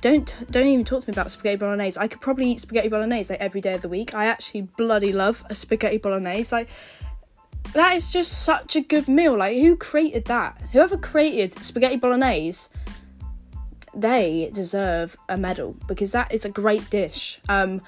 don't 0.01 0.35
don't 0.51 0.67
even 0.67 0.85
talk 0.85 1.03
to 1.03 1.09
me 1.09 1.13
about 1.13 1.31
spaghetti 1.31 1.57
bolognese. 1.57 1.99
I 1.99 2.07
could 2.07 2.21
probably 2.21 2.51
eat 2.51 2.59
spaghetti 2.59 2.89
bolognese 2.89 3.33
like 3.33 3.41
every 3.41 3.59
day 3.59 3.73
of 3.73 3.81
the 3.81 3.89
week. 3.89 4.13
I 4.13 4.25
actually 4.27 4.61
bloody 4.61 5.11
love 5.11 5.43
a 5.49 5.55
spaghetti 5.55 5.97
bolognese 5.97 6.55
like 6.55 6.69
that 7.73 7.95
is 7.95 8.13
just 8.13 8.43
such 8.43 8.75
a 8.75 8.81
good 8.81 9.07
meal. 9.07 9.35
Like 9.35 9.57
who 9.57 9.75
created 9.75 10.25
that? 10.25 10.61
Whoever 10.73 10.95
created 10.95 11.63
spaghetti 11.63 11.97
bolognese 11.97 12.69
they 14.01 14.49
deserve 14.53 15.17
a 15.27 15.37
medal 15.37 15.75
because 15.87 16.11
that 16.11 16.33
is 16.33 16.45
a 16.45 16.49
great 16.49 16.89
dish. 16.89 17.39
Um, 17.49 17.81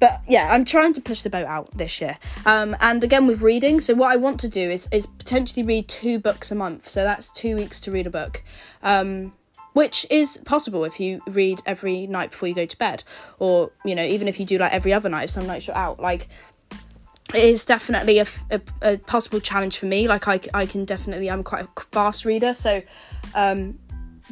but 0.00 0.20
yeah, 0.28 0.52
I'm 0.52 0.64
trying 0.64 0.92
to 0.94 1.00
push 1.00 1.22
the 1.22 1.30
boat 1.30 1.46
out 1.46 1.70
this 1.76 2.00
year. 2.00 2.18
Um, 2.44 2.76
and 2.80 3.02
again 3.02 3.26
with 3.26 3.42
reading, 3.42 3.80
so 3.80 3.94
what 3.94 4.12
I 4.12 4.16
want 4.16 4.40
to 4.40 4.48
do 4.48 4.70
is 4.70 4.88
is 4.90 5.06
potentially 5.06 5.62
read 5.62 5.88
two 5.88 6.18
books 6.18 6.50
a 6.50 6.54
month. 6.54 6.88
So 6.88 7.04
that's 7.04 7.32
two 7.32 7.56
weeks 7.56 7.80
to 7.80 7.90
read 7.90 8.06
a 8.06 8.10
book. 8.10 8.42
Um, 8.82 9.32
which 9.72 10.06
is 10.08 10.38
possible 10.38 10.86
if 10.86 10.98
you 10.98 11.20
read 11.26 11.60
every 11.66 12.06
night 12.06 12.30
before 12.30 12.48
you 12.48 12.54
go 12.54 12.64
to 12.64 12.78
bed, 12.78 13.04
or 13.38 13.72
you 13.84 13.94
know, 13.94 14.04
even 14.04 14.26
if 14.26 14.40
you 14.40 14.46
do 14.46 14.56
like 14.56 14.72
every 14.72 14.92
other 14.92 15.10
night, 15.10 15.24
if 15.24 15.30
some 15.30 15.46
nights 15.46 15.66
you're 15.66 15.76
out, 15.76 16.00
like 16.00 16.28
it 17.34 17.44
is 17.44 17.64
definitely 17.64 18.18
a, 18.18 18.26
a, 18.50 18.60
a, 18.82 18.96
possible 18.98 19.40
challenge 19.40 19.78
for 19.78 19.86
me. 19.86 20.08
Like 20.08 20.28
I, 20.28 20.40
I 20.54 20.64
can 20.64 20.84
definitely, 20.84 21.30
I'm 21.30 21.42
quite 21.42 21.64
a 21.66 21.80
fast 21.92 22.24
reader, 22.24 22.54
so 22.54 22.82
um, 23.34 23.78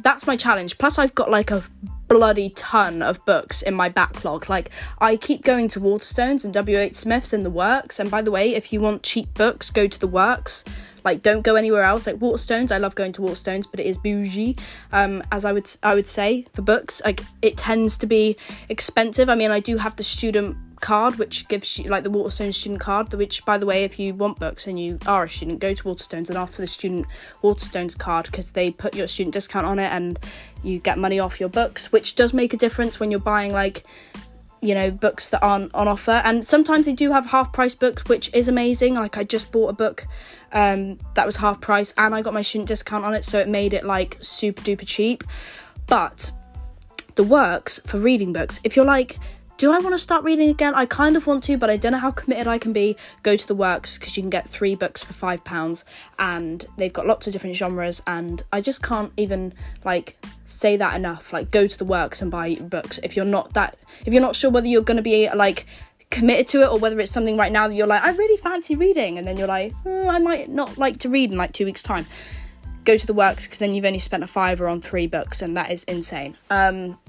that's 0.01 0.27
my 0.27 0.35
challenge. 0.35 0.77
Plus, 0.77 0.97
I've 0.97 1.15
got 1.15 1.29
like 1.29 1.51
a 1.51 1.63
bloody 2.07 2.49
ton 2.51 3.01
of 3.01 3.23
books 3.25 3.61
in 3.61 3.73
my 3.73 3.89
backlog. 3.89 4.49
Like, 4.49 4.69
I 4.99 5.17
keep 5.17 5.43
going 5.43 5.67
to 5.69 5.79
Waterstones 5.79 6.43
and 6.43 6.53
W.H. 6.53 6.95
Smith's 6.95 7.33
in 7.33 7.43
the 7.43 7.49
works. 7.49 7.99
And 7.99 8.11
by 8.11 8.21
the 8.21 8.31
way, 8.31 8.53
if 8.53 8.71
you 8.71 8.79
want 8.79 9.03
cheap 9.03 9.33
books, 9.33 9.71
go 9.71 9.87
to 9.87 9.99
the 9.99 10.07
works. 10.07 10.63
Like, 11.03 11.21
don't 11.21 11.43
go 11.43 11.55
anywhere 11.55 11.83
else. 11.83 12.07
Like 12.07 12.17
Waterstones, 12.17 12.71
I 12.71 12.77
love 12.77 12.95
going 12.95 13.11
to 13.13 13.21
Waterstones, 13.21 13.65
but 13.69 13.79
it 13.79 13.85
is 13.85 13.97
bougie. 13.97 14.57
Um, 14.91 15.23
as 15.31 15.45
I 15.45 15.53
would 15.53 15.69
I 15.83 15.93
would 15.93 16.07
say 16.07 16.45
for 16.53 16.61
books, 16.61 17.01
like 17.05 17.21
it 17.41 17.57
tends 17.57 17.97
to 17.99 18.07
be 18.07 18.35
expensive. 18.69 19.29
I 19.29 19.35
mean, 19.35 19.51
I 19.51 19.59
do 19.59 19.77
have 19.77 19.95
the 19.95 20.03
student 20.03 20.57
card 20.85 21.15
which 21.15 21.47
gives 21.47 21.79
you 21.79 21.89
like 21.89 22.03
the 22.03 22.11
Waterstone 22.11 22.53
student 22.53 22.79
card 22.79 23.11
which 23.15 23.43
by 23.43 23.57
the 23.57 23.65
way 23.65 23.83
if 23.83 23.97
you 23.97 24.13
want 24.13 24.39
books 24.39 24.67
and 24.67 24.79
you 24.79 24.99
are 25.07 25.23
a 25.23 25.29
student 25.29 25.59
go 25.59 25.73
to 25.73 25.83
Waterstones 25.83 26.29
and 26.29 26.37
ask 26.37 26.55
for 26.55 26.61
the 26.61 26.67
student 26.67 27.07
Waterstones 27.41 27.97
card 27.97 28.27
because 28.27 28.51
they 28.51 28.69
put 28.69 28.95
your 28.95 29.07
student 29.07 29.33
discount 29.33 29.65
on 29.65 29.79
it 29.79 29.91
and 29.91 30.19
you 30.63 30.77
get 30.77 30.99
money 30.99 31.19
off 31.19 31.39
your 31.39 31.49
books 31.49 31.91
which 31.91 32.13
does 32.15 32.33
make 32.33 32.53
a 32.53 32.57
difference 32.57 32.99
when 32.99 33.09
you're 33.09 33.19
buying 33.19 33.51
like 33.51 33.83
you 34.61 34.75
know 34.75 34.91
books 34.91 35.29
that 35.29 35.41
aren't 35.43 35.73
on 35.73 35.87
offer. 35.87 36.21
And 36.23 36.45
sometimes 36.45 36.85
they 36.85 36.93
do 36.93 37.11
have 37.11 37.27
half 37.27 37.53
price 37.53 37.75
books 37.75 38.05
which 38.05 38.33
is 38.33 38.47
amazing. 38.47 38.95
Like 38.95 39.17
i 39.17 39.23
just 39.23 39.51
bought 39.51 39.69
a 39.69 39.73
book 39.73 40.07
um, 40.51 40.99
that 41.15 41.25
was 41.25 41.37
half 41.37 41.59
price 41.61 41.93
and 41.97 42.15
i 42.15 42.21
got 42.21 42.33
my 42.33 42.41
student 42.41 42.67
discount 42.67 43.03
on 43.03 43.13
it 43.13 43.25
so 43.25 43.39
it 43.39 43.47
made 43.47 43.73
it 43.73 43.85
like 43.85 44.17
super 44.21 44.61
duper 44.61 44.85
cheap. 44.85 45.23
But 45.87 46.31
the 47.15 47.23
works 47.23 47.79
for 47.85 47.97
reading 47.97 48.33
books 48.33 48.59
if 48.63 48.75
you're 48.75 48.85
like 48.85 49.17
do 49.57 49.71
I 49.71 49.79
want 49.79 49.93
to 49.93 49.97
start 49.97 50.23
reading 50.23 50.49
again? 50.49 50.75
I 50.75 50.85
kind 50.85 51.15
of 51.15 51.27
want 51.27 51.43
to, 51.45 51.57
but 51.57 51.69
I 51.69 51.77
don't 51.77 51.93
know 51.93 51.97
how 51.97 52.11
committed 52.11 52.47
I 52.47 52.57
can 52.57 52.73
be. 52.73 52.97
Go 53.23 53.37
to 53.37 53.47
the 53.47 53.55
works 53.55 53.97
because 53.97 54.17
you 54.17 54.23
can 54.23 54.29
get 54.29 54.49
three 54.49 54.75
books 54.75 55.01
for 55.01 55.13
five 55.13 55.43
pounds, 55.43 55.85
and 56.19 56.65
they've 56.77 56.91
got 56.91 57.07
lots 57.07 57.27
of 57.27 57.33
different 57.33 57.55
genres. 57.55 58.01
And 58.05 58.43
I 58.51 58.59
just 58.59 58.83
can't 58.83 59.13
even 59.15 59.53
like 59.85 60.17
say 60.43 60.75
that 60.77 60.95
enough. 60.95 61.31
Like, 61.31 61.51
go 61.51 61.67
to 61.67 61.77
the 61.77 61.85
works 61.85 62.21
and 62.21 62.29
buy 62.29 62.55
books 62.55 62.99
if 63.01 63.15
you're 63.15 63.25
not 63.25 63.53
that 63.53 63.77
if 64.05 64.13
you're 64.13 64.21
not 64.21 64.35
sure 64.35 64.51
whether 64.51 64.67
you're 64.67 64.81
going 64.81 64.97
to 64.97 65.03
be 65.03 65.29
like 65.29 65.65
committed 66.11 66.47
to 66.47 66.61
it 66.61 66.67
or 66.67 66.77
whether 66.77 66.99
it's 66.99 67.11
something 67.11 67.35
right 67.37 67.51
now 67.51 67.67
that 67.67 67.75
you're 67.75 67.87
like 67.87 68.03
I 68.03 68.11
really 68.11 68.37
fancy 68.37 68.75
reading, 68.75 69.17
and 69.17 69.25
then 69.25 69.37
you're 69.37 69.47
like 69.47 69.73
oh, 69.85 70.09
I 70.09 70.19
might 70.19 70.49
not 70.49 70.77
like 70.77 70.97
to 70.99 71.09
read 71.09 71.31
in 71.31 71.37
like 71.37 71.53
two 71.53 71.65
weeks 71.65 71.81
time. 71.81 72.05
Go 72.83 72.97
to 72.97 73.07
the 73.07 73.13
works 73.13 73.47
because 73.47 73.59
then 73.59 73.73
you've 73.73 73.85
only 73.85 73.99
spent 73.99 74.21
a 74.23 74.27
fiver 74.27 74.67
on 74.67 74.81
three 74.81 75.07
books, 75.07 75.41
and 75.41 75.55
that 75.55 75.71
is 75.71 75.85
insane. 75.85 76.37
Um, 76.49 76.99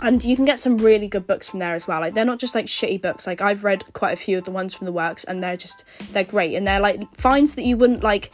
and 0.00 0.24
you 0.24 0.36
can 0.36 0.44
get 0.44 0.58
some 0.58 0.78
really 0.78 1.08
good 1.08 1.26
books 1.26 1.48
from 1.48 1.60
there 1.60 1.74
as 1.74 1.86
well. 1.86 2.00
Like 2.00 2.14
they're 2.14 2.24
not 2.24 2.38
just 2.38 2.54
like 2.54 2.66
shitty 2.66 3.00
books. 3.00 3.26
Like 3.26 3.40
i've 3.40 3.64
read 3.64 3.92
quite 3.92 4.12
a 4.12 4.16
few 4.16 4.38
of 4.38 4.44
the 4.44 4.50
ones 4.50 4.74
from 4.74 4.86
the 4.86 4.92
works 4.92 5.24
and 5.24 5.42
they're 5.42 5.56
just 5.56 5.84
they're 6.12 6.24
great. 6.24 6.54
And 6.54 6.66
they're 6.66 6.80
like 6.80 7.14
finds 7.16 7.54
that 7.54 7.64
you 7.64 7.76
wouldn't 7.76 8.02
like 8.02 8.30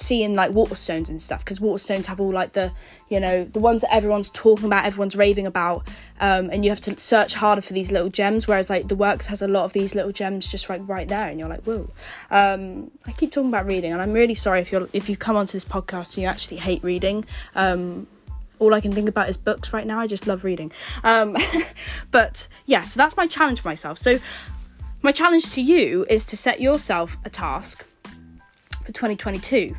see 0.00 0.22
in 0.22 0.34
like 0.34 0.52
waterstones 0.52 1.08
and 1.10 1.20
stuff 1.20 1.44
because 1.44 1.58
waterstones 1.58 2.06
have 2.06 2.20
all 2.20 2.30
like 2.30 2.52
the 2.52 2.70
you 3.08 3.18
know 3.18 3.44
the 3.44 3.58
ones 3.58 3.80
that 3.80 3.92
everyone's 3.92 4.30
talking 4.30 4.66
about 4.66 4.84
everyone's 4.84 5.16
raving 5.16 5.46
about 5.46 5.88
um, 6.20 6.50
and 6.50 6.64
you 6.64 6.70
have 6.70 6.80
to 6.80 6.96
search 6.98 7.34
harder 7.34 7.60
for 7.60 7.72
these 7.72 7.90
little 7.90 8.08
gems 8.08 8.46
whereas 8.46 8.70
like 8.70 8.88
the 8.88 8.94
works 8.94 9.26
has 9.26 9.42
a 9.42 9.48
lot 9.48 9.64
of 9.64 9.72
these 9.72 9.94
little 9.94 10.12
gems 10.12 10.48
just 10.48 10.68
like 10.68 10.86
right 10.88 11.08
there 11.08 11.26
and 11.26 11.40
you're 11.40 11.48
like 11.48 11.62
whoa. 11.64 11.90
Um, 12.30 12.90
i 13.06 13.12
keep 13.12 13.32
talking 13.32 13.48
about 13.48 13.66
reading 13.66 13.92
and 13.92 14.00
i'm 14.00 14.12
really 14.12 14.34
sorry 14.34 14.60
if 14.60 14.70
you're 14.70 14.88
if 14.92 15.08
you 15.08 15.16
come 15.16 15.36
onto 15.36 15.52
this 15.52 15.64
podcast 15.64 16.14
and 16.14 16.18
you 16.18 16.26
actually 16.26 16.58
hate 16.58 16.82
reading. 16.84 17.24
Um, 17.54 18.06
all 18.58 18.74
I 18.74 18.80
can 18.80 18.92
think 18.92 19.08
about 19.08 19.28
is 19.28 19.36
books 19.36 19.72
right 19.72 19.86
now. 19.86 20.00
I 20.00 20.06
just 20.06 20.26
love 20.26 20.44
reading. 20.44 20.72
Um, 21.04 21.36
but 22.10 22.48
yeah, 22.66 22.82
so 22.82 22.98
that's 22.98 23.16
my 23.16 23.26
challenge 23.26 23.60
for 23.60 23.68
myself. 23.68 23.98
So 23.98 24.18
my 25.02 25.12
challenge 25.12 25.52
to 25.54 25.62
you 25.62 26.06
is 26.08 26.24
to 26.26 26.36
set 26.36 26.60
yourself 26.60 27.16
a 27.24 27.30
task 27.30 27.84
for 28.84 28.92
2022. 28.92 29.76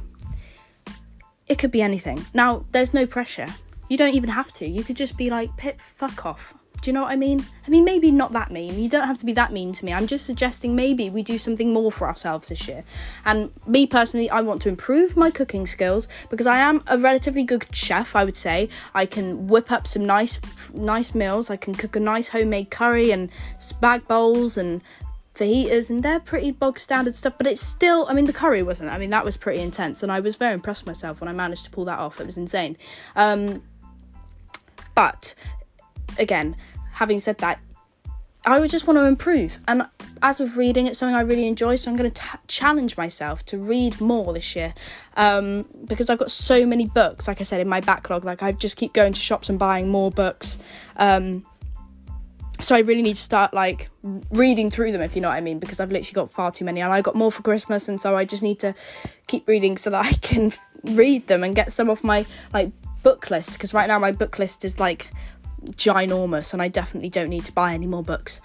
It 1.48 1.58
could 1.58 1.72
be 1.72 1.82
anything. 1.82 2.26
Now, 2.34 2.66
there's 2.72 2.94
no 2.94 3.06
pressure. 3.06 3.48
You 3.90 3.98
don't 3.98 4.14
even 4.14 4.30
have 4.30 4.54
to. 4.54 4.68
You 4.68 4.84
could 4.84 4.96
just 4.96 5.18
be 5.18 5.30
like, 5.30 5.56
Pip, 5.58 5.80
fuck 5.80 6.26
off. 6.26 6.54
Do 6.82 6.90
you 6.90 6.94
know 6.94 7.02
what 7.02 7.12
I 7.12 7.16
mean? 7.16 7.46
I 7.66 7.70
mean, 7.70 7.84
maybe 7.84 8.12
not 8.12 8.32
that 8.34 8.52
mean. 8.52 8.80
You 8.80 8.90
don't 8.90 9.08
have 9.08 9.18
to 9.20 9.26
be 9.26 9.34
that 9.34 9.52
mean 9.52 9.74
to 9.74 9.86
me. 9.86 9.94
I'm 9.94 10.08
just 10.08 10.26
suggesting 10.26 10.76
maybe 10.76 11.10
we 11.10 11.24
do 11.24 11.38
something 11.38 11.74
more 11.74 11.92
for 11.92 12.08
ourselves 12.08 12.50
this 12.50 12.68
year. 12.68 12.84
And 13.26 13.52
me 13.68 13.86
personally, 13.86 14.30
I 14.30 14.42
want 14.42 14.62
to 14.64 14.70
improve 14.70 15.18
my 15.18 15.30
cooking 15.32 15.66
skills 15.66 16.08
because 16.30 16.48
I 16.48 16.60
am 16.60 16.84
a 16.88 16.98
relatively 16.98 17.44
good 17.44 17.74
chef, 17.76 18.16
I 18.16 18.24
would 18.24 18.36
say. 18.36 18.70
I 18.94 19.06
can 19.06 19.48
whip 19.48 19.72
up 19.72 19.88
some 19.88 20.06
nice 20.06 20.40
nice 20.74 21.14
meals. 21.14 21.50
I 21.50 21.58
can 21.58 21.76
cook 21.76 21.96
a 21.96 22.00
nice 22.00 22.30
homemade 22.30 22.70
curry 22.70 23.12
and 23.12 23.30
spag 23.58 24.08
bowls 24.08 24.58
and 24.58 24.82
fajitas 25.34 25.90
and 25.90 26.04
they're 26.04 26.20
pretty 26.20 26.52
bog 26.52 26.78
standard 26.78 27.16
stuff, 27.16 27.34
but 27.38 27.48
it's 27.48 27.62
still 27.62 28.06
I 28.10 28.14
mean 28.14 28.26
the 28.26 28.34
curry 28.34 28.64
wasn't. 28.64 28.90
I 28.90 28.98
mean 28.98 29.10
that 29.10 29.26
was 29.26 29.38
pretty 29.38 29.62
intense 29.62 30.04
and 30.04 30.12
I 30.12 30.20
was 30.20 30.36
very 30.36 30.54
impressed 30.54 30.84
with 30.84 30.88
myself 30.88 31.22
when 31.22 31.28
I 31.28 31.34
managed 31.34 31.66
to 31.66 31.72
pull 31.72 31.86
that 31.86 32.00
off. 32.00 32.20
It 32.20 32.26
was 32.26 32.38
insane. 32.38 32.78
Um, 33.16 33.64
but 34.96 35.34
again, 36.18 36.56
having 36.94 37.20
said 37.20 37.38
that, 37.40 37.60
I 38.46 38.60
would 38.60 38.70
just 38.70 38.88
want 38.88 38.98
to 38.98 39.06
improve. 39.06 39.60
And 39.68 39.84
as 40.22 40.40
with 40.40 40.56
reading, 40.56 40.88
it's 40.88 41.00
something 41.00 41.16
I 41.16 41.22
really 41.22 41.48
enjoy, 41.48 41.76
so 41.76 41.92
I'm 41.92 41.98
going 41.98 42.10
to 42.10 42.22
t- 42.22 42.38
challenge 42.48 42.98
myself 42.98 43.44
to 43.46 43.58
read 43.58 44.00
more 44.00 44.34
this 44.34 44.56
year 44.56 44.74
um, 45.18 45.66
because 45.86 46.10
I've 46.10 46.18
got 46.18 46.32
so 46.32 46.66
many 46.66 46.86
books, 46.86 47.28
like 47.28 47.42
I 47.42 47.44
said, 47.44 47.60
in 47.60 47.68
my 47.68 47.82
backlog. 47.82 48.24
Like, 48.24 48.42
I 48.42 48.54
just 48.54 48.78
keep 48.78 48.94
going 48.94 49.14
to 49.14 49.20
shops 49.20 49.50
and 49.50 49.60
buying 49.60 49.90
more 49.90 50.10
books. 50.10 50.58
Um, 50.96 51.46
so 52.60 52.76
I 52.76 52.80
really 52.80 53.02
need 53.02 53.16
to 53.16 53.22
start 53.22 53.54
like 53.54 53.90
reading 54.32 54.70
through 54.70 54.92
them, 54.92 55.02
if 55.02 55.16
you 55.16 55.22
know 55.22 55.30
what 55.30 55.38
I 55.38 55.42
mean, 55.42 55.60
because 55.60 55.80
I've 55.80 55.92
literally 55.92 56.14
got 56.14 56.32
far 56.32 56.52
too 56.52 56.66
many, 56.66 56.82
and 56.82 56.92
I 56.92 57.02
got 57.02 57.16
more 57.16 57.32
for 57.32 57.42
Christmas, 57.42 57.88
and 57.88 58.02
so 58.02 58.16
I 58.16 58.26
just 58.26 58.44
need 58.44 58.60
to 58.60 58.76
keep 59.28 59.48
reading 59.48 59.78
so 59.78 59.90
that 59.90 60.06
I 60.06 60.14
can 60.14 60.54
read 60.84 61.28
them 61.28 61.44
and 61.44 61.56
get 61.56 61.72
some 61.72 61.90
off 61.90 62.04
my 62.04 62.26
like 62.54 62.72
book 63.04 63.30
list. 63.30 63.54
Because 63.54 63.74
right 63.74 63.88
now 63.88 64.00
my 64.00 64.12
book 64.12 64.40
list 64.40 64.66
is 64.66 64.80
like 64.80 65.12
ginormous, 65.72 66.54
and 66.54 66.62
I 66.62 66.68
definitely 66.68 67.10
don't 67.10 67.30
need 67.30 67.46
to 67.46 67.52
buy 67.52 67.74
any 67.74 67.88
more 67.88 68.04
books. 68.04 68.42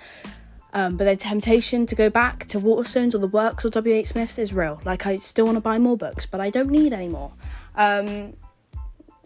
Um, 0.73 0.97
but 0.97 1.05
the 1.05 1.15
temptation 1.15 1.87
to 1.87 1.95
go 1.95 2.11
back 2.11 2.47
to 2.47 2.59
Waterstones 2.59 3.15
or 3.15 3.19
the 3.19 3.29
Works 3.29 3.65
or 3.65 3.69
W.H. 3.71 4.09
Smith's 4.09 4.39
is 4.39 4.53
real. 4.53 4.81
Like, 4.85 5.07
I 5.07 5.17
still 5.17 5.45
want 5.45 5.57
to 5.57 5.61
buy 5.61 5.79
more 5.79 5.97
books, 5.97 6.27
but 6.27 6.41
I 6.41 6.51
don't 6.51 6.71
need 6.71 6.93
any 6.93 7.09
more. 7.09 7.33
Um, 7.77 8.35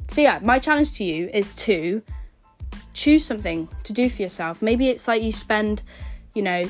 so, 0.08 0.20
yeah, 0.20 0.40
my 0.42 0.58
challenge 0.58 0.92
to 0.98 1.04
you 1.04 1.30
is 1.32 1.54
to 1.56 2.02
choose 2.92 3.24
something 3.24 3.68
to 3.84 3.94
do 3.94 4.10
for 4.10 4.20
yourself. 4.20 4.60
Maybe 4.60 4.88
it's 4.88 5.08
like 5.08 5.22
you 5.22 5.32
spend, 5.32 5.82
you 6.34 6.42
know, 6.42 6.68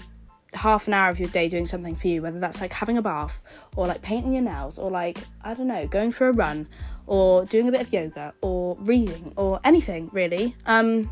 half 0.54 0.86
an 0.86 0.94
hour 0.94 1.10
of 1.10 1.18
your 1.18 1.28
day 1.28 1.48
doing 1.48 1.66
something 1.66 1.94
for 1.94 2.06
you, 2.06 2.22
whether 2.22 2.38
that's 2.38 2.60
like 2.60 2.72
having 2.72 2.96
a 2.96 3.02
bath 3.02 3.40
or 3.76 3.86
like 3.86 4.02
painting 4.02 4.32
your 4.32 4.42
nails 4.42 4.78
or 4.78 4.90
like, 4.90 5.18
I 5.42 5.54
don't 5.54 5.66
know, 5.66 5.86
going 5.88 6.10
for 6.10 6.28
a 6.28 6.32
run 6.32 6.68
or 7.08 7.46
doing 7.46 7.66
a 7.66 7.72
bit 7.72 7.80
of 7.80 7.92
yoga 7.92 8.34
or 8.42 8.76
reading 8.80 9.32
or 9.36 9.58
anything 9.64 10.10
really. 10.12 10.54
Um, 10.66 11.10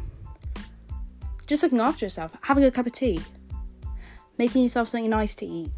just 1.47 1.63
looking 1.63 1.81
after 1.81 2.05
yourself, 2.05 2.37
having 2.43 2.65
a 2.65 2.71
cup 2.71 2.87
of 2.87 2.93
tea, 2.93 3.21
making 4.39 4.63
yourself 4.63 4.89
something 4.89 5.09
nice 5.09 5.35
to 5.37 5.47
eat, 5.47 5.71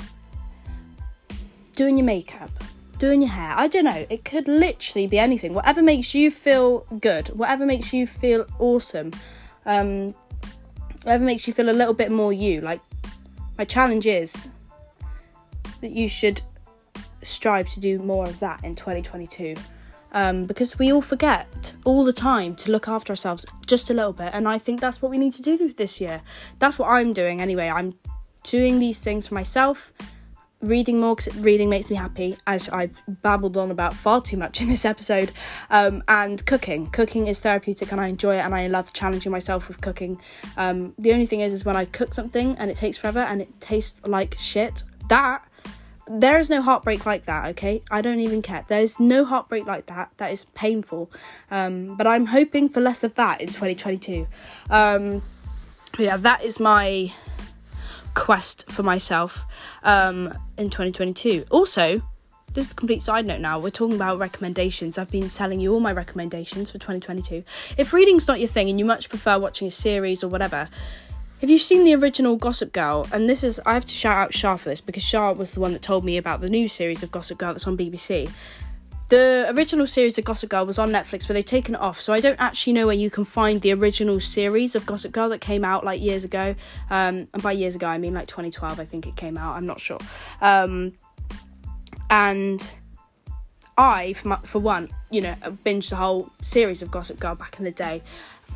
doing 1.77 1.97
your 1.97 2.05
makeup, 2.05 2.51
doing 2.99 3.23
your 3.23 3.31
hair. 3.31 3.55
I 3.57 3.69
don't 3.69 3.85
know. 3.85 4.07
It 4.11 4.25
could 4.25 4.49
literally 4.49 5.07
be 5.07 5.19
anything. 5.19 5.55
Whatever 5.55 5.83
makes 5.83 6.15
you 6.15 6.31
feel 6.31 6.81
good, 7.01 7.29
whatever 7.29 7.65
makes 7.65 7.93
you 7.93 8.07
feel 8.07 8.45
awesome, 8.59 9.13
um, 9.67 10.15
whatever 11.05 11.25
makes 11.25 11.47
you 11.47 11.55
feel 11.55 11.71
a 11.71 11.73
little 11.73 11.95
bit 11.95 12.11
more 12.11 12.33
you. 12.33 12.61
Like, 12.61 12.81
my 13.57 13.65
challenge 13.65 14.07
is 14.07 14.49
that 15.81 15.91
you 15.93 16.09
should 16.09 16.43
strive 17.23 17.69
to 17.71 17.81
do 17.81 17.99
more 17.99 18.25
of 18.25 18.41
that 18.41 18.65
in 18.65 18.75
2022. 18.75 19.55
Um, 20.12 20.44
because 20.47 20.79
we 20.79 20.90
all 20.92 21.03
forget 21.03 21.75
all 21.85 22.03
the 22.03 22.14
time 22.14 22.55
to 22.57 22.73
look 22.73 22.88
after 22.88 23.12
ourselves 23.12 23.44
just 23.66 23.90
a 23.90 23.94
little 23.94 24.14
bit, 24.14 24.31
and 24.33 24.49
I 24.49 24.57
think 24.59 24.81
that's 24.81 25.03
what 25.03 25.11
we 25.11 25.18
need 25.18 25.35
to 25.35 25.42
do 25.42 25.73
this 25.73 26.01
year. 26.01 26.23
That's 26.59 26.79
what 26.79 26.88
I'm 26.88 27.12
doing 27.12 27.40
anyway. 27.40 27.68
I'm 27.68 27.94
doing 28.42 28.79
these 28.79 28.99
things 28.99 29.27
for 29.29 29.35
myself 29.35 29.92
reading 30.61 30.99
more 30.99 31.14
because 31.14 31.35
reading 31.37 31.68
makes 31.68 31.88
me 31.88 31.94
happy 31.94 32.37
as 32.47 32.68
i've 32.71 33.01
babbled 33.23 33.57
on 33.57 33.71
about 33.71 33.94
far 33.94 34.21
too 34.21 34.37
much 34.37 34.61
in 34.62 34.68
this 34.68 34.85
episode 34.85 35.31
um, 35.71 36.03
and 36.09 36.44
cooking 36.47 36.88
cooking 36.88 37.29
is 37.29 37.40
therapeutic 37.40 37.92
and 37.92 38.01
i 38.01 38.09
enjoy 38.09 38.35
it 38.35 38.40
and 38.40 38.55
i 38.55 38.66
love 38.66 38.92
challenging 38.92 39.31
myself 39.31 39.68
with 39.68 39.81
cooking 39.81 40.21
um, 40.57 40.94
the 40.99 41.12
only 41.12 41.27
thing 41.27 41.40
is 41.40 41.53
is 41.53 41.64
when 41.64 41.77
i 41.77 41.85
cook 41.85 42.12
something 42.12 42.57
and 42.59 42.71
it 42.71 42.77
takes 42.77 42.97
forever 42.97 43.21
and 43.21 43.40
it 43.40 43.61
tastes 43.61 44.01
like 44.07 44.35
shit 44.37 44.83
that 45.09 45.48
there 46.11 46.38
is 46.38 46.49
no 46.49 46.62
heartbreak 46.62 47.05
like 47.07 47.25
that 47.27 47.47
okay 47.47 47.83
i 47.90 48.01
don't 48.01 48.21
even 48.21 48.42
care 48.42 48.64
there's 48.68 48.99
no 48.99 49.25
heartbreak 49.25 49.66
like 49.66 49.87
that 49.87 50.11
that 50.16 50.33
is 50.33 50.47
painful 50.55 51.11
um, 51.51 51.97
but 51.97 52.07
i'm 52.07 52.27
hoping 52.27 52.68
for 52.68 52.81
less 52.81 53.05
of 53.05 53.14
that 53.14 53.40
in 53.40 53.49
2022 53.49 54.27
um, 54.71 55.23
yeah 55.99 56.16
that 56.16 56.42
is 56.42 56.59
my 56.61 57.12
quest 58.18 58.68
for 58.68 58.83
myself 58.83 59.47
um, 59.85 60.27
in 60.57 60.71
2022. 60.71 61.44
Also, 61.51 62.03
this 62.53 62.66
is 62.66 62.73
a 62.73 62.75
complete 62.75 63.01
side 63.01 63.25
note 63.25 63.40
now. 63.40 63.61
We're 63.61 63.71
talking 63.71 63.94
about 63.94 64.18
recommendations. 64.18 64.99
I've 64.99 65.11
been 65.11 65.29
telling 65.29 65.61
you 65.61 65.73
all 65.73 65.81
my 65.81 65.92
recommendations 65.92 66.73
for 66.73 66.79
2022. 66.79 67.44
If 67.77 67.92
reading's 67.92 68.27
not 68.27 68.40
your 68.40 68.49
thing 68.49 68.68
and 68.68 68.79
you 68.79 68.85
much 68.85 69.09
prefer 69.09 69.38
watching 69.38 69.68
a 69.68 69.71
series 69.71 70.25
or 70.25 70.29
whatever, 70.29 70.68
if 71.40 71.48
you've 71.48 71.61
seen 71.61 71.85
the 71.85 71.94
original 71.94 72.37
Gossip 72.37 72.72
Girl, 72.72 73.07
and 73.12 73.29
this 73.29 73.44
is, 73.44 73.61
I 73.64 73.74
have 73.74 73.85
to 73.85 73.94
shout 73.94 74.16
out 74.16 74.35
Shah 74.35 74.57
for 74.57 74.68
this 74.68 74.81
because 74.81 75.03
Shah 75.03 75.33
was 75.33 75.53
the 75.53 75.61
one 75.61 75.72
that 75.72 75.83
told 75.83 76.05
me 76.05 76.16
about 76.16 76.40
the 76.40 76.48
new 76.48 76.66
series 76.66 77.03
of 77.03 77.11
Gossip 77.12 77.38
Girl 77.38 77.53
that's 77.53 77.66
on 77.66 77.77
BBC. 77.77 78.31
The 79.09 79.46
original 79.57 79.87
series 79.87 80.18
of 80.18 80.24
Gossip 80.24 80.51
Girl 80.51 80.66
was 80.66 80.79
on 80.79 80.90
Netflix, 80.90 81.27
but 81.27 81.35
they've 81.35 81.44
taken 81.44 81.74
it 81.74 81.81
off. 81.81 82.01
So 82.01 82.12
I 82.12 82.20
don't 82.20 82.38
actually 82.38 82.74
know 82.74 82.87
where 82.87 82.96
you 82.96 83.09
can 83.09 83.24
find 83.24 83.62
the 83.62 83.72
original 83.72 84.20
series 84.20 84.74
of 84.74 84.85
Gossip 84.85 85.12
Girl 85.12 85.29
that 85.31 85.40
came 85.40 85.64
out 85.64 85.85
like 85.85 86.03
years 86.03 86.24
ago. 86.24 86.55
Um, 86.90 87.29
and 87.33 87.42
by 87.42 87.53
years 87.53 87.74
ago, 87.74 87.87
I 87.87 87.98
mean 87.98 88.14
like 88.14 88.27
2012, 88.27 88.79
I 88.79 88.85
think 88.85 89.07
it 89.07 89.16
came 89.16 89.38
out. 89.38 89.55
I'm 89.55 89.64
not 89.64 89.81
sure. 89.81 89.98
Um, 90.42 90.92
and 92.11 92.74
I, 93.79 94.12
for, 94.14 94.29
my, 94.29 94.37
for 94.42 94.59
one, 94.59 94.90
you 95.11 95.20
know, 95.20 95.37
binged 95.64 95.90
the 95.90 95.96
whole 95.96 96.31
series 96.42 96.83
of 96.83 96.90
Gossip 96.90 97.18
Girl 97.18 97.35
back 97.35 97.59
in 97.59 97.64
the 97.64 97.70
day. 97.70 98.03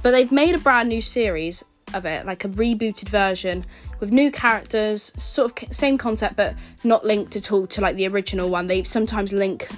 But 0.02 0.10
they've 0.10 0.32
made 0.32 0.54
a 0.54 0.58
brand 0.58 0.88
new 0.88 1.00
series 1.00 1.64
of 1.94 2.04
it, 2.04 2.26
like 2.26 2.44
a 2.44 2.48
rebooted 2.48 3.08
version 3.08 3.64
with 4.00 4.10
new 4.10 4.30
characters, 4.30 5.12
sort 5.16 5.62
of 5.62 5.74
same 5.74 5.98
concept, 5.98 6.36
but 6.36 6.54
not 6.84 7.04
linked 7.04 7.36
at 7.36 7.52
all 7.52 7.66
to 7.68 7.80
like 7.80 7.96
the 7.96 8.06
original 8.08 8.48
one. 8.48 8.66
They 8.66 8.82
sometimes 8.82 9.32
link 9.32 9.68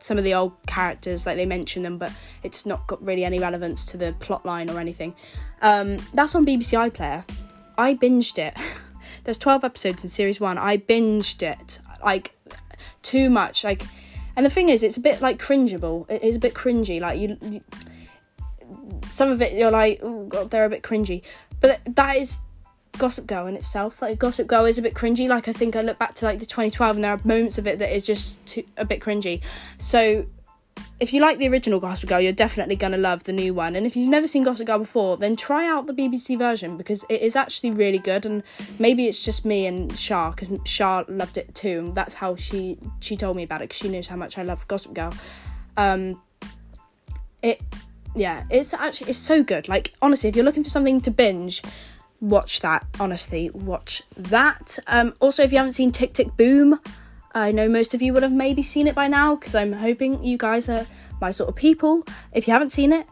some 0.00 0.18
of 0.18 0.24
the 0.24 0.34
old 0.34 0.52
characters, 0.66 1.26
like 1.26 1.36
they 1.36 1.46
mention 1.46 1.82
them, 1.82 1.98
but 1.98 2.12
it's 2.42 2.64
not 2.64 2.86
got 2.86 3.04
really 3.04 3.24
any 3.24 3.38
relevance 3.38 3.86
to 3.86 3.96
the 3.96 4.12
plot 4.20 4.46
line 4.46 4.70
or 4.70 4.78
anything. 4.78 5.14
Um, 5.62 5.98
that's 6.14 6.34
on 6.34 6.46
BBC 6.46 6.90
iPlayer. 6.90 7.24
I 7.76 7.94
binged 7.94 8.38
it. 8.38 8.56
There's 9.24 9.38
12 9.38 9.64
episodes 9.64 10.04
in 10.04 10.10
series 10.10 10.40
one. 10.40 10.58
I 10.58 10.76
binged 10.76 11.42
it 11.42 11.80
like 12.02 12.34
too 13.02 13.28
much. 13.30 13.64
Like, 13.64 13.82
and 14.36 14.46
the 14.46 14.50
thing 14.50 14.68
is, 14.68 14.82
it's 14.82 14.96
a 14.96 15.00
bit 15.00 15.20
like 15.20 15.38
cringeable. 15.38 16.08
It 16.08 16.22
is 16.22 16.36
a 16.36 16.38
bit 16.38 16.54
cringy. 16.54 17.00
Like 17.00 17.18
you, 17.18 17.36
you 17.42 17.60
some 19.08 19.30
of 19.30 19.42
it 19.42 19.54
you're 19.54 19.70
like, 19.70 20.00
oh 20.02 20.24
god, 20.26 20.50
they're 20.50 20.64
a 20.64 20.70
bit 20.70 20.82
cringy. 20.82 21.22
But 21.60 21.80
that 21.96 22.16
is 22.16 22.40
Gossip 22.98 23.26
Girl 23.26 23.46
in 23.46 23.56
itself. 23.56 24.02
Like 24.02 24.18
Gossip 24.18 24.46
Girl 24.46 24.64
is 24.64 24.78
a 24.78 24.82
bit 24.82 24.94
cringy. 24.94 25.28
Like 25.28 25.48
I 25.48 25.52
think 25.52 25.76
I 25.76 25.82
look 25.82 25.98
back 25.98 26.14
to 26.14 26.24
like 26.24 26.38
the 26.38 26.46
2012 26.46 26.96
and 26.96 27.04
there 27.04 27.12
are 27.12 27.20
moments 27.24 27.58
of 27.58 27.66
it 27.66 27.78
that 27.78 27.94
is 27.94 28.06
just 28.06 28.44
too, 28.46 28.64
a 28.76 28.84
bit 28.84 29.00
cringy. 29.00 29.40
So 29.78 30.26
if 31.00 31.12
you 31.12 31.20
like 31.20 31.38
the 31.38 31.48
original 31.48 31.80
Gossip 31.80 32.08
Girl, 32.08 32.20
you're 32.20 32.32
definitely 32.32 32.76
going 32.76 32.92
to 32.92 32.98
love 32.98 33.24
the 33.24 33.32
new 33.32 33.54
one. 33.54 33.76
And 33.76 33.86
if 33.86 33.96
you've 33.96 34.08
never 34.08 34.26
seen 34.26 34.42
Gossip 34.42 34.66
Girl 34.66 34.78
before, 34.78 35.16
then 35.16 35.36
try 35.36 35.66
out 35.68 35.86
the 35.86 35.92
BBC 35.92 36.36
version 36.36 36.76
because 36.76 37.04
it 37.08 37.20
is 37.20 37.36
actually 37.36 37.70
really 37.70 37.98
good. 37.98 38.26
And 38.26 38.42
maybe 38.78 39.06
it's 39.06 39.24
just 39.24 39.44
me 39.44 39.66
and 39.66 39.96
Shah 39.96 40.30
because 40.30 40.52
Shah 40.64 41.04
loved 41.08 41.38
it 41.38 41.54
too. 41.54 41.78
And 41.78 41.94
that's 41.94 42.14
how 42.14 42.36
she 42.36 42.78
she 43.00 43.16
told 43.16 43.36
me 43.36 43.44
about 43.44 43.62
it 43.62 43.68
because 43.68 43.78
she 43.78 43.88
knows 43.88 44.08
how 44.08 44.16
much 44.16 44.38
I 44.38 44.42
love 44.42 44.66
Gossip 44.66 44.94
Girl. 44.94 45.14
Um, 45.76 46.20
it 47.42 47.62
yeah, 48.18 48.44
it's 48.50 48.74
actually 48.74 49.10
it's 49.10 49.18
so 49.18 49.42
good. 49.42 49.68
Like 49.68 49.94
honestly, 50.02 50.28
if 50.28 50.36
you're 50.36 50.44
looking 50.44 50.64
for 50.64 50.70
something 50.70 51.00
to 51.02 51.10
binge 51.10 51.62
watch 52.20 52.60
that. 52.60 52.86
Honestly, 52.98 53.50
watch 53.50 54.02
that. 54.16 54.78
Um, 54.86 55.14
also, 55.20 55.42
if 55.42 55.52
you 55.52 55.58
haven't 55.58 55.72
seen 55.72 55.92
Tick 55.92 56.12
Tick 56.12 56.36
Boom, 56.36 56.80
I 57.34 57.52
know 57.52 57.68
most 57.68 57.94
of 57.94 58.02
you 58.02 58.12
would 58.12 58.22
have 58.22 58.32
maybe 58.32 58.62
seen 58.62 58.86
it 58.86 58.94
by 58.94 59.08
now 59.08 59.36
because 59.36 59.54
I'm 59.54 59.72
hoping 59.72 60.22
you 60.24 60.36
guys 60.36 60.68
are 60.68 60.86
my 61.20 61.30
sort 61.30 61.48
of 61.48 61.56
people. 61.56 62.04
If 62.32 62.46
you 62.46 62.52
haven't 62.52 62.70
seen 62.70 62.92
it, 62.92 63.06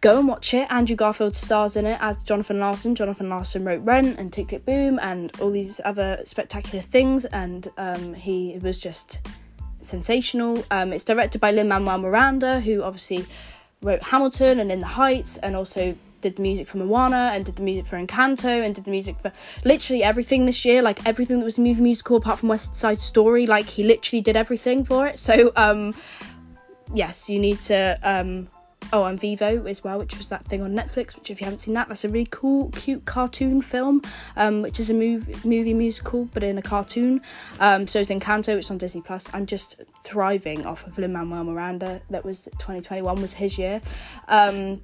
go 0.00 0.18
and 0.18 0.26
watch 0.26 0.54
it. 0.54 0.66
Andrew 0.70 0.96
Garfield 0.96 1.36
stars 1.36 1.76
in 1.76 1.86
it 1.86 1.98
as 2.00 2.22
Jonathan 2.22 2.58
Larson. 2.58 2.94
Jonathan 2.94 3.28
Larson 3.28 3.64
wrote 3.64 3.84
Rent 3.84 4.18
and 4.18 4.32
Tick 4.32 4.48
Tick 4.48 4.64
Boom 4.64 4.98
and 5.00 5.32
all 5.40 5.50
these 5.50 5.80
other 5.84 6.20
spectacular 6.24 6.82
things, 6.82 7.24
and 7.26 7.70
um, 7.76 8.14
he 8.14 8.58
was 8.60 8.80
just 8.80 9.20
sensational. 9.82 10.64
Um, 10.70 10.92
it's 10.92 11.04
directed 11.04 11.40
by 11.40 11.50
Lin 11.50 11.68
Manuel 11.68 11.98
Miranda, 11.98 12.60
who 12.60 12.82
obviously 12.82 13.26
wrote 13.82 14.02
Hamilton 14.02 14.60
and 14.60 14.70
In 14.70 14.80
the 14.80 14.86
Heights, 14.86 15.36
and 15.38 15.54
also 15.56 15.96
did 16.22 16.36
the 16.36 16.42
music 16.42 16.68
for 16.68 16.78
Moana 16.78 17.32
and 17.34 17.44
did 17.44 17.56
the 17.56 17.62
music 17.62 17.84
for 17.84 17.96
Encanto 17.96 18.64
and 18.64 18.74
did 18.74 18.84
the 18.84 18.90
music 18.90 19.18
for 19.18 19.32
literally 19.64 20.02
everything 20.02 20.46
this 20.46 20.64
year, 20.64 20.80
like 20.80 21.04
everything 21.04 21.40
that 21.40 21.44
was 21.44 21.58
movie 21.58 21.82
musical 21.82 22.16
apart 22.16 22.38
from 22.38 22.48
West 22.48 22.74
Side 22.74 23.00
Story. 23.00 23.44
Like 23.44 23.66
he 23.66 23.82
literally 23.82 24.22
did 24.22 24.36
everything 24.36 24.84
for 24.84 25.06
it. 25.08 25.18
So 25.18 25.52
um, 25.56 25.94
yes, 26.94 27.28
you 27.28 27.38
need 27.38 27.60
to. 27.62 27.98
Um, 28.02 28.48
oh, 28.92 29.04
and 29.04 29.18
Vivo 29.18 29.64
as 29.66 29.82
well, 29.82 29.98
which 29.98 30.16
was 30.16 30.28
that 30.28 30.44
thing 30.44 30.62
on 30.62 30.72
Netflix. 30.74 31.16
Which 31.16 31.30
if 31.30 31.40
you 31.40 31.44
haven't 31.44 31.58
seen 31.58 31.74
that, 31.74 31.88
that's 31.88 32.04
a 32.04 32.08
really 32.08 32.28
cool, 32.30 32.70
cute 32.70 33.04
cartoon 33.04 33.62
film, 33.62 34.02
um, 34.36 34.62
which 34.62 34.78
is 34.78 34.90
a 34.90 34.94
movie 34.94 35.34
movie 35.48 35.74
musical 35.74 36.26
but 36.26 36.42
in 36.42 36.58
a 36.58 36.62
cartoon. 36.62 37.20
Um, 37.60 37.86
so 37.86 38.00
it's 38.00 38.10
Encanto, 38.10 38.54
which 38.54 38.66
is 38.66 38.70
on 38.70 38.78
Disney 38.78 39.00
Plus. 39.00 39.28
I'm 39.32 39.46
just 39.46 39.80
thriving 40.04 40.66
off 40.66 40.86
of 40.86 40.98
Lin 40.98 41.12
Manuel 41.12 41.44
Miranda. 41.44 42.02
That 42.10 42.24
was 42.24 42.44
2021 42.44 43.20
was 43.20 43.34
his 43.34 43.58
year. 43.58 43.80
Um, 44.28 44.82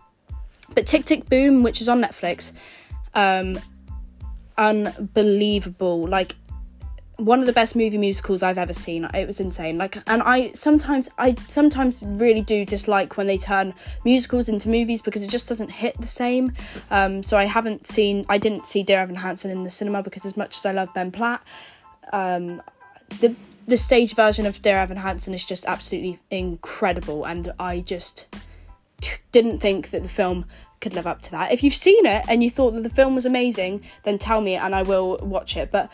but 0.75 0.87
Tick 0.87 1.05
Tick 1.05 1.29
Boom, 1.29 1.63
which 1.63 1.81
is 1.81 1.89
on 1.89 2.03
Netflix, 2.03 2.53
um, 3.15 3.59
unbelievable. 4.57 6.07
Like 6.07 6.37
one 7.19 7.41
of 7.41 7.47
the 7.47 7.53
best 7.53 7.75
movie 7.75 7.99
musicals 7.99 8.43
I've 8.43 8.59
ever 8.59 8.73
seen. 8.73 9.05
It 9.13 9.27
was 9.27 9.41
insane. 9.41 9.77
Like, 9.77 9.97
and 10.07 10.23
I 10.23 10.53
sometimes, 10.53 11.09
I 11.19 11.35
sometimes 11.49 12.03
really 12.03 12.41
do 12.41 12.65
dislike 12.65 13.17
when 13.17 13.27
they 13.27 13.37
turn 13.39 13.75
musicals 14.05 14.49
into 14.49 14.69
movies 14.69 15.03
because 15.03 15.25
it 15.25 15.29
just 15.29 15.49
doesn't 15.49 15.71
hit 15.71 16.01
the 16.01 16.07
same. 16.07 16.53
Um, 16.91 17.23
so 17.25 17.37
I 17.37 17.45
haven't 17.45 17.89
seen, 17.89 18.25
I 18.29 18.39
didn't 18.39 18.67
see 18.67 18.85
Dear 18.85 19.01
Evan 19.01 19.17
Hansen 19.17 19.51
in 19.51 19.65
the 19.65 19.71
cinema 19.71 20.03
because 20.03 20.25
as 20.25 20.37
much 20.37 20.57
as 20.57 20.65
I 20.65 20.73
love 20.73 20.95
Ben 20.95 21.11
Platt, 21.11 21.43
um, 22.13 22.63
the 23.21 23.35
the 23.67 23.77
stage 23.77 24.15
version 24.15 24.47
of 24.47 24.63
Dear 24.63 24.79
Evan 24.79 24.97
Hansen 24.97 25.35
is 25.35 25.45
just 25.45 25.67
absolutely 25.67 26.19
incredible, 26.31 27.27
and 27.27 27.53
I 27.61 27.81
just 27.81 28.27
didn't 29.31 29.59
think 29.59 29.91
that 29.91 30.03
the 30.03 30.09
film 30.09 30.47
could 30.81 30.95
live 30.95 31.07
up 31.07 31.21
to 31.23 31.31
that. 31.33 31.53
If 31.53 31.63
you've 31.63 31.75
seen 31.75 32.07
it 32.07 32.25
and 32.29 32.43
you 32.43 32.49
thought 32.49 32.71
that 32.73 32.83
the 32.83 32.91
film 32.91 33.15
was 33.15 33.27
amazing, 33.27 33.83
then 34.05 34.17
tell 34.17 34.41
me 34.41 34.55
and 34.55 34.75
I 34.75 34.83
will 34.83 35.19
watch 35.19 35.55
it. 35.57 35.71
But 35.71 35.91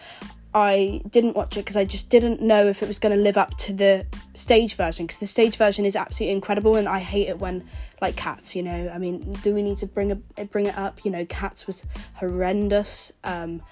I 0.55 1.03
didn't 1.11 1.35
watch 1.35 1.57
it 1.57 1.61
because 1.61 1.77
I 1.77 1.85
just 1.85 2.11
didn't 2.11 2.41
know 2.41 2.67
if 2.67 2.83
it 2.83 2.87
was 2.87 2.99
going 2.99 3.17
to 3.17 3.21
live 3.21 3.37
up 3.37 3.57
to 3.59 3.73
the 3.73 4.07
stage 4.35 4.77
version 4.77 5.07
because 5.07 5.19
the 5.19 5.27
stage 5.27 5.57
version 5.57 5.85
is 5.85 5.97
absolutely 5.97 6.35
incredible 6.35 6.77
and 6.77 6.89
I 6.89 7.01
hate 7.01 7.29
it 7.29 7.39
when 7.39 7.65
like 8.01 8.17
Cats, 8.17 8.55
you 8.55 8.63
know. 8.63 8.91
I 8.95 8.99
mean, 8.99 9.33
do 9.43 9.53
we 9.53 9.63
need 9.63 9.79
to 9.79 9.87
bring 9.87 10.13
a, 10.13 10.45
bring 10.45 10.67
it 10.67 10.79
up? 10.79 11.05
You 11.05 11.11
know, 11.11 11.25
Cats 11.25 11.67
was 11.67 11.85
horrendous 12.15 13.13
um, 13.25 13.63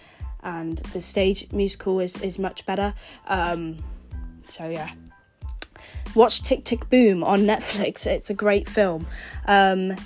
and 0.43 0.79
the 0.79 1.01
stage 1.01 1.53
musical 1.53 2.01
is 2.01 2.17
is 2.21 2.39
much 2.39 2.67
better. 2.67 2.95
Um, 3.29 3.79
so 4.47 4.69
yeah 4.69 4.91
watch 6.15 6.43
Tick 6.43 6.65
Tick 6.65 6.89
Boom 6.91 7.23
on 7.25 7.41
Netflix. 7.47 8.07
It's 8.07 8.31
a 8.31 8.35
great 8.35 8.69
film. 8.69 9.07
Um, 9.47 9.97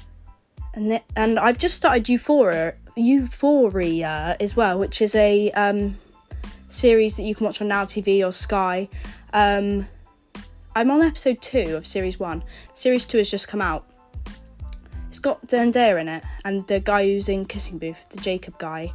and 0.74 0.88
th- 0.88 1.02
and 1.14 1.38
I've 1.38 1.58
just 1.58 1.74
started 1.74 2.08
Euphoria, 2.08 2.74
Euphoria 2.94 4.36
as 4.38 4.56
well, 4.56 4.78
which 4.78 5.00
is 5.00 5.14
a 5.14 5.50
um, 5.52 5.98
series 6.68 7.16
that 7.16 7.22
you 7.22 7.34
can 7.34 7.46
watch 7.46 7.60
on 7.60 7.68
Now 7.68 7.84
TV 7.84 8.26
or 8.26 8.32
Sky. 8.32 8.88
Um, 9.32 9.88
I'm 10.74 10.90
on 10.90 11.02
episode 11.02 11.40
two 11.40 11.76
of 11.76 11.86
series 11.86 12.18
one. 12.18 12.44
Series 12.74 13.04
two 13.04 13.18
has 13.18 13.30
just 13.30 13.48
come 13.48 13.62
out. 13.62 13.90
It's 15.08 15.18
got 15.18 15.46
Zendaya 15.46 16.00
in 16.00 16.08
it 16.08 16.24
and 16.44 16.66
the 16.66 16.80
guy 16.80 17.04
who's 17.04 17.28
in 17.28 17.46
Kissing 17.46 17.78
Booth, 17.78 18.08
the 18.10 18.20
Jacob 18.20 18.58
guy. 18.58 18.92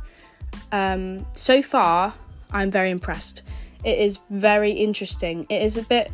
Um, 0.71 1.25
so 1.33 1.61
far, 1.61 2.13
I'm 2.51 2.69
very 2.69 2.91
impressed. 2.91 3.43
It 3.83 3.97
is 3.97 4.19
very 4.29 4.71
interesting. 4.71 5.47
It 5.49 5.61
is 5.63 5.77
a 5.77 5.83
bit. 5.83 6.11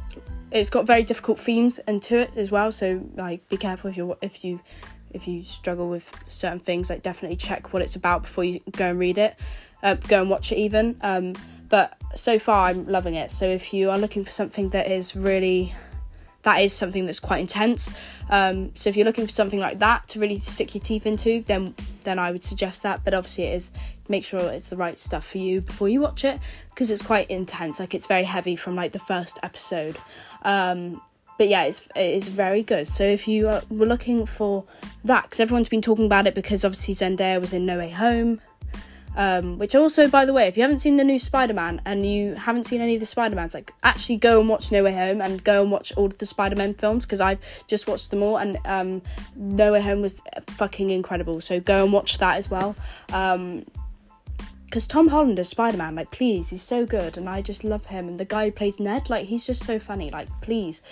It's 0.51 0.69
got 0.69 0.85
very 0.85 1.03
difficult 1.03 1.39
themes 1.39 1.79
into 1.87 2.17
it 2.17 2.37
as 2.37 2.51
well. 2.51 2.71
So 2.71 3.03
like, 3.15 3.47
be 3.49 3.57
careful 3.57 3.89
if 3.89 3.97
you 3.97 4.15
if 4.21 4.45
you 4.45 4.61
if 5.11 5.27
you 5.27 5.43
struggle 5.43 5.89
with 5.89 6.09
certain 6.29 6.59
things. 6.59 6.89
Like, 6.89 7.01
definitely 7.01 7.35
check 7.35 7.73
what 7.73 7.81
it's 7.81 7.95
about 7.95 8.21
before 8.21 8.45
you 8.45 8.61
go 8.71 8.89
and 8.89 8.99
read 8.99 9.17
it. 9.17 9.37
Uh, 9.83 9.95
go 9.95 10.21
and 10.21 10.29
watch 10.29 10.51
it 10.51 10.57
even. 10.57 10.97
Um, 11.01 11.33
but 11.69 11.97
so 12.15 12.39
far, 12.39 12.67
I'm 12.67 12.87
loving 12.87 13.15
it. 13.15 13.31
So 13.31 13.45
if 13.45 13.73
you 13.73 13.89
are 13.89 13.97
looking 13.97 14.23
for 14.23 14.31
something 14.31 14.69
that 14.69 14.89
is 14.89 15.15
really 15.15 15.73
that 16.43 16.61
is 16.61 16.71
something 16.71 17.05
that's 17.05 17.19
quite 17.19 17.41
intense. 17.41 17.89
Um, 18.29 18.71
so 18.73 18.89
if 18.89 18.95
you're 18.95 19.05
looking 19.05 19.25
for 19.25 19.33
something 19.33 19.59
like 19.59 19.79
that 19.79 20.07
to 20.09 20.19
really 20.19 20.39
stick 20.39 20.73
your 20.73 20.81
teeth 20.81 21.05
into, 21.05 21.43
then 21.45 21.75
then 22.05 22.19
I 22.19 22.31
would 22.31 22.43
suggest 22.43 22.83
that. 22.83 23.03
But 23.03 23.13
obviously, 23.13 23.45
it 23.45 23.55
is 23.55 23.71
make 24.07 24.23
sure 24.23 24.39
it's 24.53 24.69
the 24.69 24.77
right 24.77 24.97
stuff 24.97 25.27
for 25.27 25.39
you 25.39 25.59
before 25.59 25.89
you 25.89 25.99
watch 25.99 26.23
it 26.23 26.39
because 26.69 26.89
it's 26.89 27.01
quite 27.01 27.29
intense. 27.29 27.79
Like 27.81 27.93
it's 27.93 28.07
very 28.07 28.23
heavy 28.23 28.55
from 28.55 28.75
like 28.75 28.93
the 28.93 28.99
first 28.99 29.39
episode. 29.43 29.97
Um, 30.43 31.01
but 31.37 31.49
yeah, 31.49 31.63
it's 31.63 31.87
it 31.95 32.15
is 32.15 32.29
very 32.29 32.63
good. 32.63 32.87
So 32.87 33.03
if 33.03 33.27
you 33.27 33.49
uh, 33.49 33.61
were 33.69 33.85
looking 33.85 34.25
for 34.25 34.63
that, 35.03 35.23
because 35.23 35.39
everyone's 35.39 35.69
been 35.69 35.81
talking 35.81 36.05
about 36.05 36.27
it, 36.27 36.33
because 36.33 36.63
obviously 36.63 36.93
Zendaya 36.93 37.41
was 37.41 37.51
in 37.51 37.65
No 37.65 37.77
Way 37.77 37.89
Home, 37.89 38.39
um, 39.17 39.57
which 39.57 39.73
also, 39.73 40.07
by 40.07 40.25
the 40.25 40.31
way, 40.31 40.45
if 40.45 40.57
you 40.57 40.61
haven't 40.61 40.77
seen 40.79 40.95
the 40.95 41.03
new 41.03 41.17
Spider 41.17 41.53
Man 41.53 41.81
and 41.85 42.05
you 42.05 42.35
haven't 42.35 42.65
seen 42.65 42.81
any 42.81 42.93
of 42.93 42.99
the 42.99 43.05
Spider 43.05 43.35
Mans, 43.35 43.55
like 43.55 43.73
actually 43.81 44.17
go 44.17 44.39
and 44.39 44.47
watch 44.47 44.71
No 44.71 44.83
Way 44.83 44.93
Home 44.93 45.21
and 45.21 45.43
go 45.43 45.63
and 45.63 45.71
watch 45.71 45.91
all 45.97 46.05
of 46.05 46.19
the 46.19 46.27
Spider 46.27 46.55
Man 46.55 46.75
films 46.75 47.03
because 47.03 47.19
I've 47.19 47.39
just 47.65 47.87
watched 47.87 48.11
them 48.11 48.21
all 48.21 48.37
and 48.37 48.59
um, 48.63 49.01
No 49.35 49.73
Way 49.73 49.81
Home 49.81 50.01
was 50.01 50.21
fucking 50.45 50.91
incredible. 50.91 51.41
So 51.41 51.59
go 51.59 51.83
and 51.83 51.91
watch 51.91 52.19
that 52.19 52.37
as 52.37 52.51
well. 52.51 52.75
Um, 53.11 53.65
because 54.65 54.85
Tom 54.85 55.07
Holland 55.07 55.39
is 55.39 55.49
Spider 55.49 55.77
Man, 55.77 55.95
like, 55.95 56.11
please, 56.11 56.49
he's 56.49 56.61
so 56.61 56.85
good, 56.85 57.15
and 57.15 57.29
I 57.29 57.41
just 57.41 57.63
love 57.63 57.85
him. 57.85 58.09
And 58.09 58.19
the 58.19 58.25
guy 58.25 58.45
who 58.45 58.51
plays 58.51 58.81
Ned, 58.81 59.09
like, 59.09 59.27
he's 59.27 59.47
just 59.47 59.63
so 59.63 59.79
funny. 59.79 60.09
Like, 60.09 60.27
please, 60.41 60.83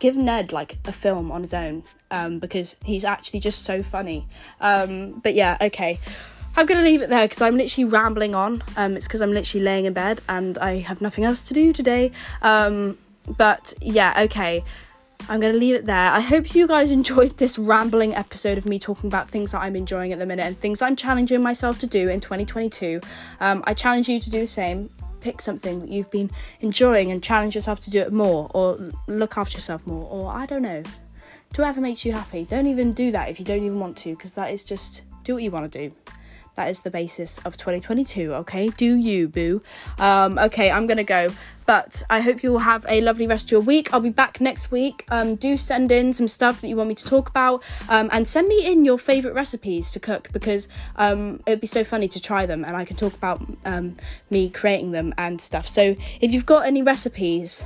give 0.00 0.16
Ned 0.16 0.52
like 0.52 0.78
a 0.84 0.90
film 0.90 1.30
on 1.30 1.42
his 1.42 1.54
own, 1.54 1.84
um, 2.10 2.40
because 2.40 2.74
he's 2.84 3.04
actually 3.04 3.38
just 3.38 3.62
so 3.62 3.84
funny. 3.84 4.26
Um, 4.60 5.20
but 5.20 5.34
yeah, 5.34 5.56
okay. 5.60 6.00
I'm 6.56 6.66
gonna 6.66 6.82
leave 6.82 7.02
it 7.02 7.08
there 7.08 7.26
because 7.26 7.40
I'm 7.40 7.56
literally 7.56 7.90
rambling 7.90 8.34
on. 8.34 8.62
Um, 8.76 8.96
it's 8.96 9.06
because 9.06 9.22
I'm 9.22 9.32
literally 9.32 9.64
laying 9.64 9.84
in 9.84 9.92
bed 9.92 10.20
and 10.28 10.58
I 10.58 10.78
have 10.78 11.00
nothing 11.00 11.24
else 11.24 11.42
to 11.48 11.54
do 11.54 11.72
today. 11.72 12.12
Um, 12.42 12.98
but 13.36 13.74
yeah, 13.80 14.14
okay. 14.24 14.64
I'm 15.28 15.38
going 15.38 15.52
to 15.52 15.58
leave 15.58 15.74
it 15.74 15.84
there. 15.84 16.10
I 16.10 16.20
hope 16.20 16.54
you 16.54 16.66
guys 16.66 16.90
enjoyed 17.00 17.36
this 17.36 17.58
rambling 17.58 18.14
episode 18.14 18.58
of 18.58 18.66
me 18.66 18.78
talking 18.78 19.08
about 19.08 19.28
things 19.28 19.52
that 19.52 19.60
I'm 19.60 19.76
enjoying 19.76 20.12
at 20.12 20.18
the 20.18 20.26
minute 20.26 20.44
and 20.44 20.58
things 20.58 20.80
I'm 20.82 20.96
challenging 20.96 21.42
myself 21.42 21.78
to 21.80 21.86
do 21.86 22.08
in 22.08 22.20
2022. 22.20 23.00
Um, 23.40 23.62
I 23.66 23.74
challenge 23.74 24.08
you 24.08 24.18
to 24.20 24.30
do 24.30 24.40
the 24.40 24.46
same. 24.46 24.90
Pick 25.20 25.42
something 25.42 25.80
that 25.80 25.90
you've 25.90 26.10
been 26.10 26.30
enjoying 26.60 27.10
and 27.10 27.22
challenge 27.22 27.54
yourself 27.54 27.80
to 27.80 27.90
do 27.90 28.00
it 28.00 28.12
more 28.12 28.50
or 28.54 28.78
look 29.06 29.36
after 29.36 29.58
yourself 29.58 29.86
more 29.86 30.08
or 30.08 30.32
I 30.32 30.46
don't 30.46 30.62
know. 30.62 30.82
Do 31.52 31.62
whatever 31.62 31.80
makes 31.80 32.04
you 32.04 32.12
happy. 32.12 32.44
Don't 32.44 32.66
even 32.66 32.92
do 32.92 33.10
that 33.10 33.28
if 33.28 33.38
you 33.38 33.44
don't 33.44 33.62
even 33.62 33.78
want 33.78 33.96
to 33.98 34.10
because 34.10 34.34
that 34.34 34.50
is 34.50 34.64
just 34.64 35.02
do 35.24 35.34
what 35.34 35.42
you 35.42 35.50
want 35.50 35.70
to 35.70 35.88
do. 35.88 35.94
That 36.60 36.68
is 36.68 36.82
the 36.82 36.90
basis 36.90 37.38
of 37.38 37.56
2022, 37.56 38.34
okay? 38.34 38.68
Do 38.68 38.94
you, 38.94 39.28
boo? 39.28 39.62
Um, 39.98 40.38
okay, 40.38 40.70
I'm 40.70 40.86
gonna 40.86 41.02
go. 41.02 41.30
But 41.64 42.02
I 42.10 42.20
hope 42.20 42.42
you 42.42 42.52
will 42.52 42.58
have 42.58 42.84
a 42.86 43.00
lovely 43.00 43.26
rest 43.26 43.46
of 43.46 43.52
your 43.52 43.60
week. 43.62 43.94
I'll 43.94 44.00
be 44.00 44.10
back 44.10 44.42
next 44.42 44.70
week. 44.70 45.06
Um, 45.08 45.36
do 45.36 45.56
send 45.56 45.90
in 45.90 46.12
some 46.12 46.28
stuff 46.28 46.60
that 46.60 46.68
you 46.68 46.76
want 46.76 46.90
me 46.90 46.94
to 46.96 47.04
talk 47.06 47.30
about 47.30 47.62
um, 47.88 48.10
and 48.12 48.28
send 48.28 48.46
me 48.46 48.66
in 48.66 48.84
your 48.84 48.98
favourite 48.98 49.34
recipes 49.34 49.90
to 49.92 50.00
cook 50.00 50.28
because 50.34 50.68
um, 50.96 51.40
it'd 51.46 51.62
be 51.62 51.66
so 51.66 51.82
funny 51.82 52.08
to 52.08 52.20
try 52.20 52.44
them 52.44 52.62
and 52.62 52.76
I 52.76 52.84
can 52.84 52.96
talk 52.96 53.14
about 53.14 53.40
um, 53.64 53.96
me 54.28 54.50
creating 54.50 54.90
them 54.90 55.14
and 55.16 55.40
stuff. 55.40 55.66
So 55.66 55.96
if 56.20 56.34
you've 56.34 56.44
got 56.44 56.66
any 56.66 56.82
recipes, 56.82 57.64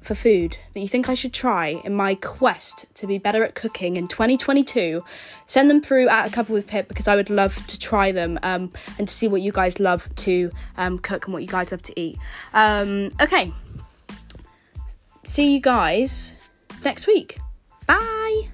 for 0.00 0.14
food 0.14 0.56
that 0.72 0.80
you 0.80 0.88
think 0.88 1.08
I 1.08 1.14
should 1.14 1.32
try 1.32 1.80
in 1.84 1.94
my 1.94 2.14
quest 2.14 2.86
to 2.94 3.06
be 3.06 3.18
better 3.18 3.44
at 3.44 3.54
cooking 3.54 3.96
in 3.96 4.06
2022, 4.06 5.04
send 5.46 5.70
them 5.70 5.80
through 5.80 6.08
at 6.08 6.28
a 6.28 6.30
cuppa 6.30 6.48
with 6.48 6.66
Pip 6.66 6.88
because 6.88 7.06
I 7.06 7.16
would 7.16 7.30
love 7.30 7.66
to 7.66 7.78
try 7.78 8.12
them 8.12 8.38
um, 8.42 8.72
and 8.98 9.06
to 9.06 9.12
see 9.12 9.28
what 9.28 9.42
you 9.42 9.52
guys 9.52 9.78
love 9.78 10.12
to 10.16 10.50
um, 10.76 10.98
cook 10.98 11.26
and 11.26 11.34
what 11.34 11.42
you 11.42 11.48
guys 11.48 11.72
love 11.72 11.82
to 11.82 12.00
eat. 12.00 12.18
Um, 12.54 13.10
okay, 13.20 13.52
see 15.24 15.54
you 15.54 15.60
guys 15.60 16.34
next 16.84 17.06
week. 17.06 17.38
Bye. 17.86 18.50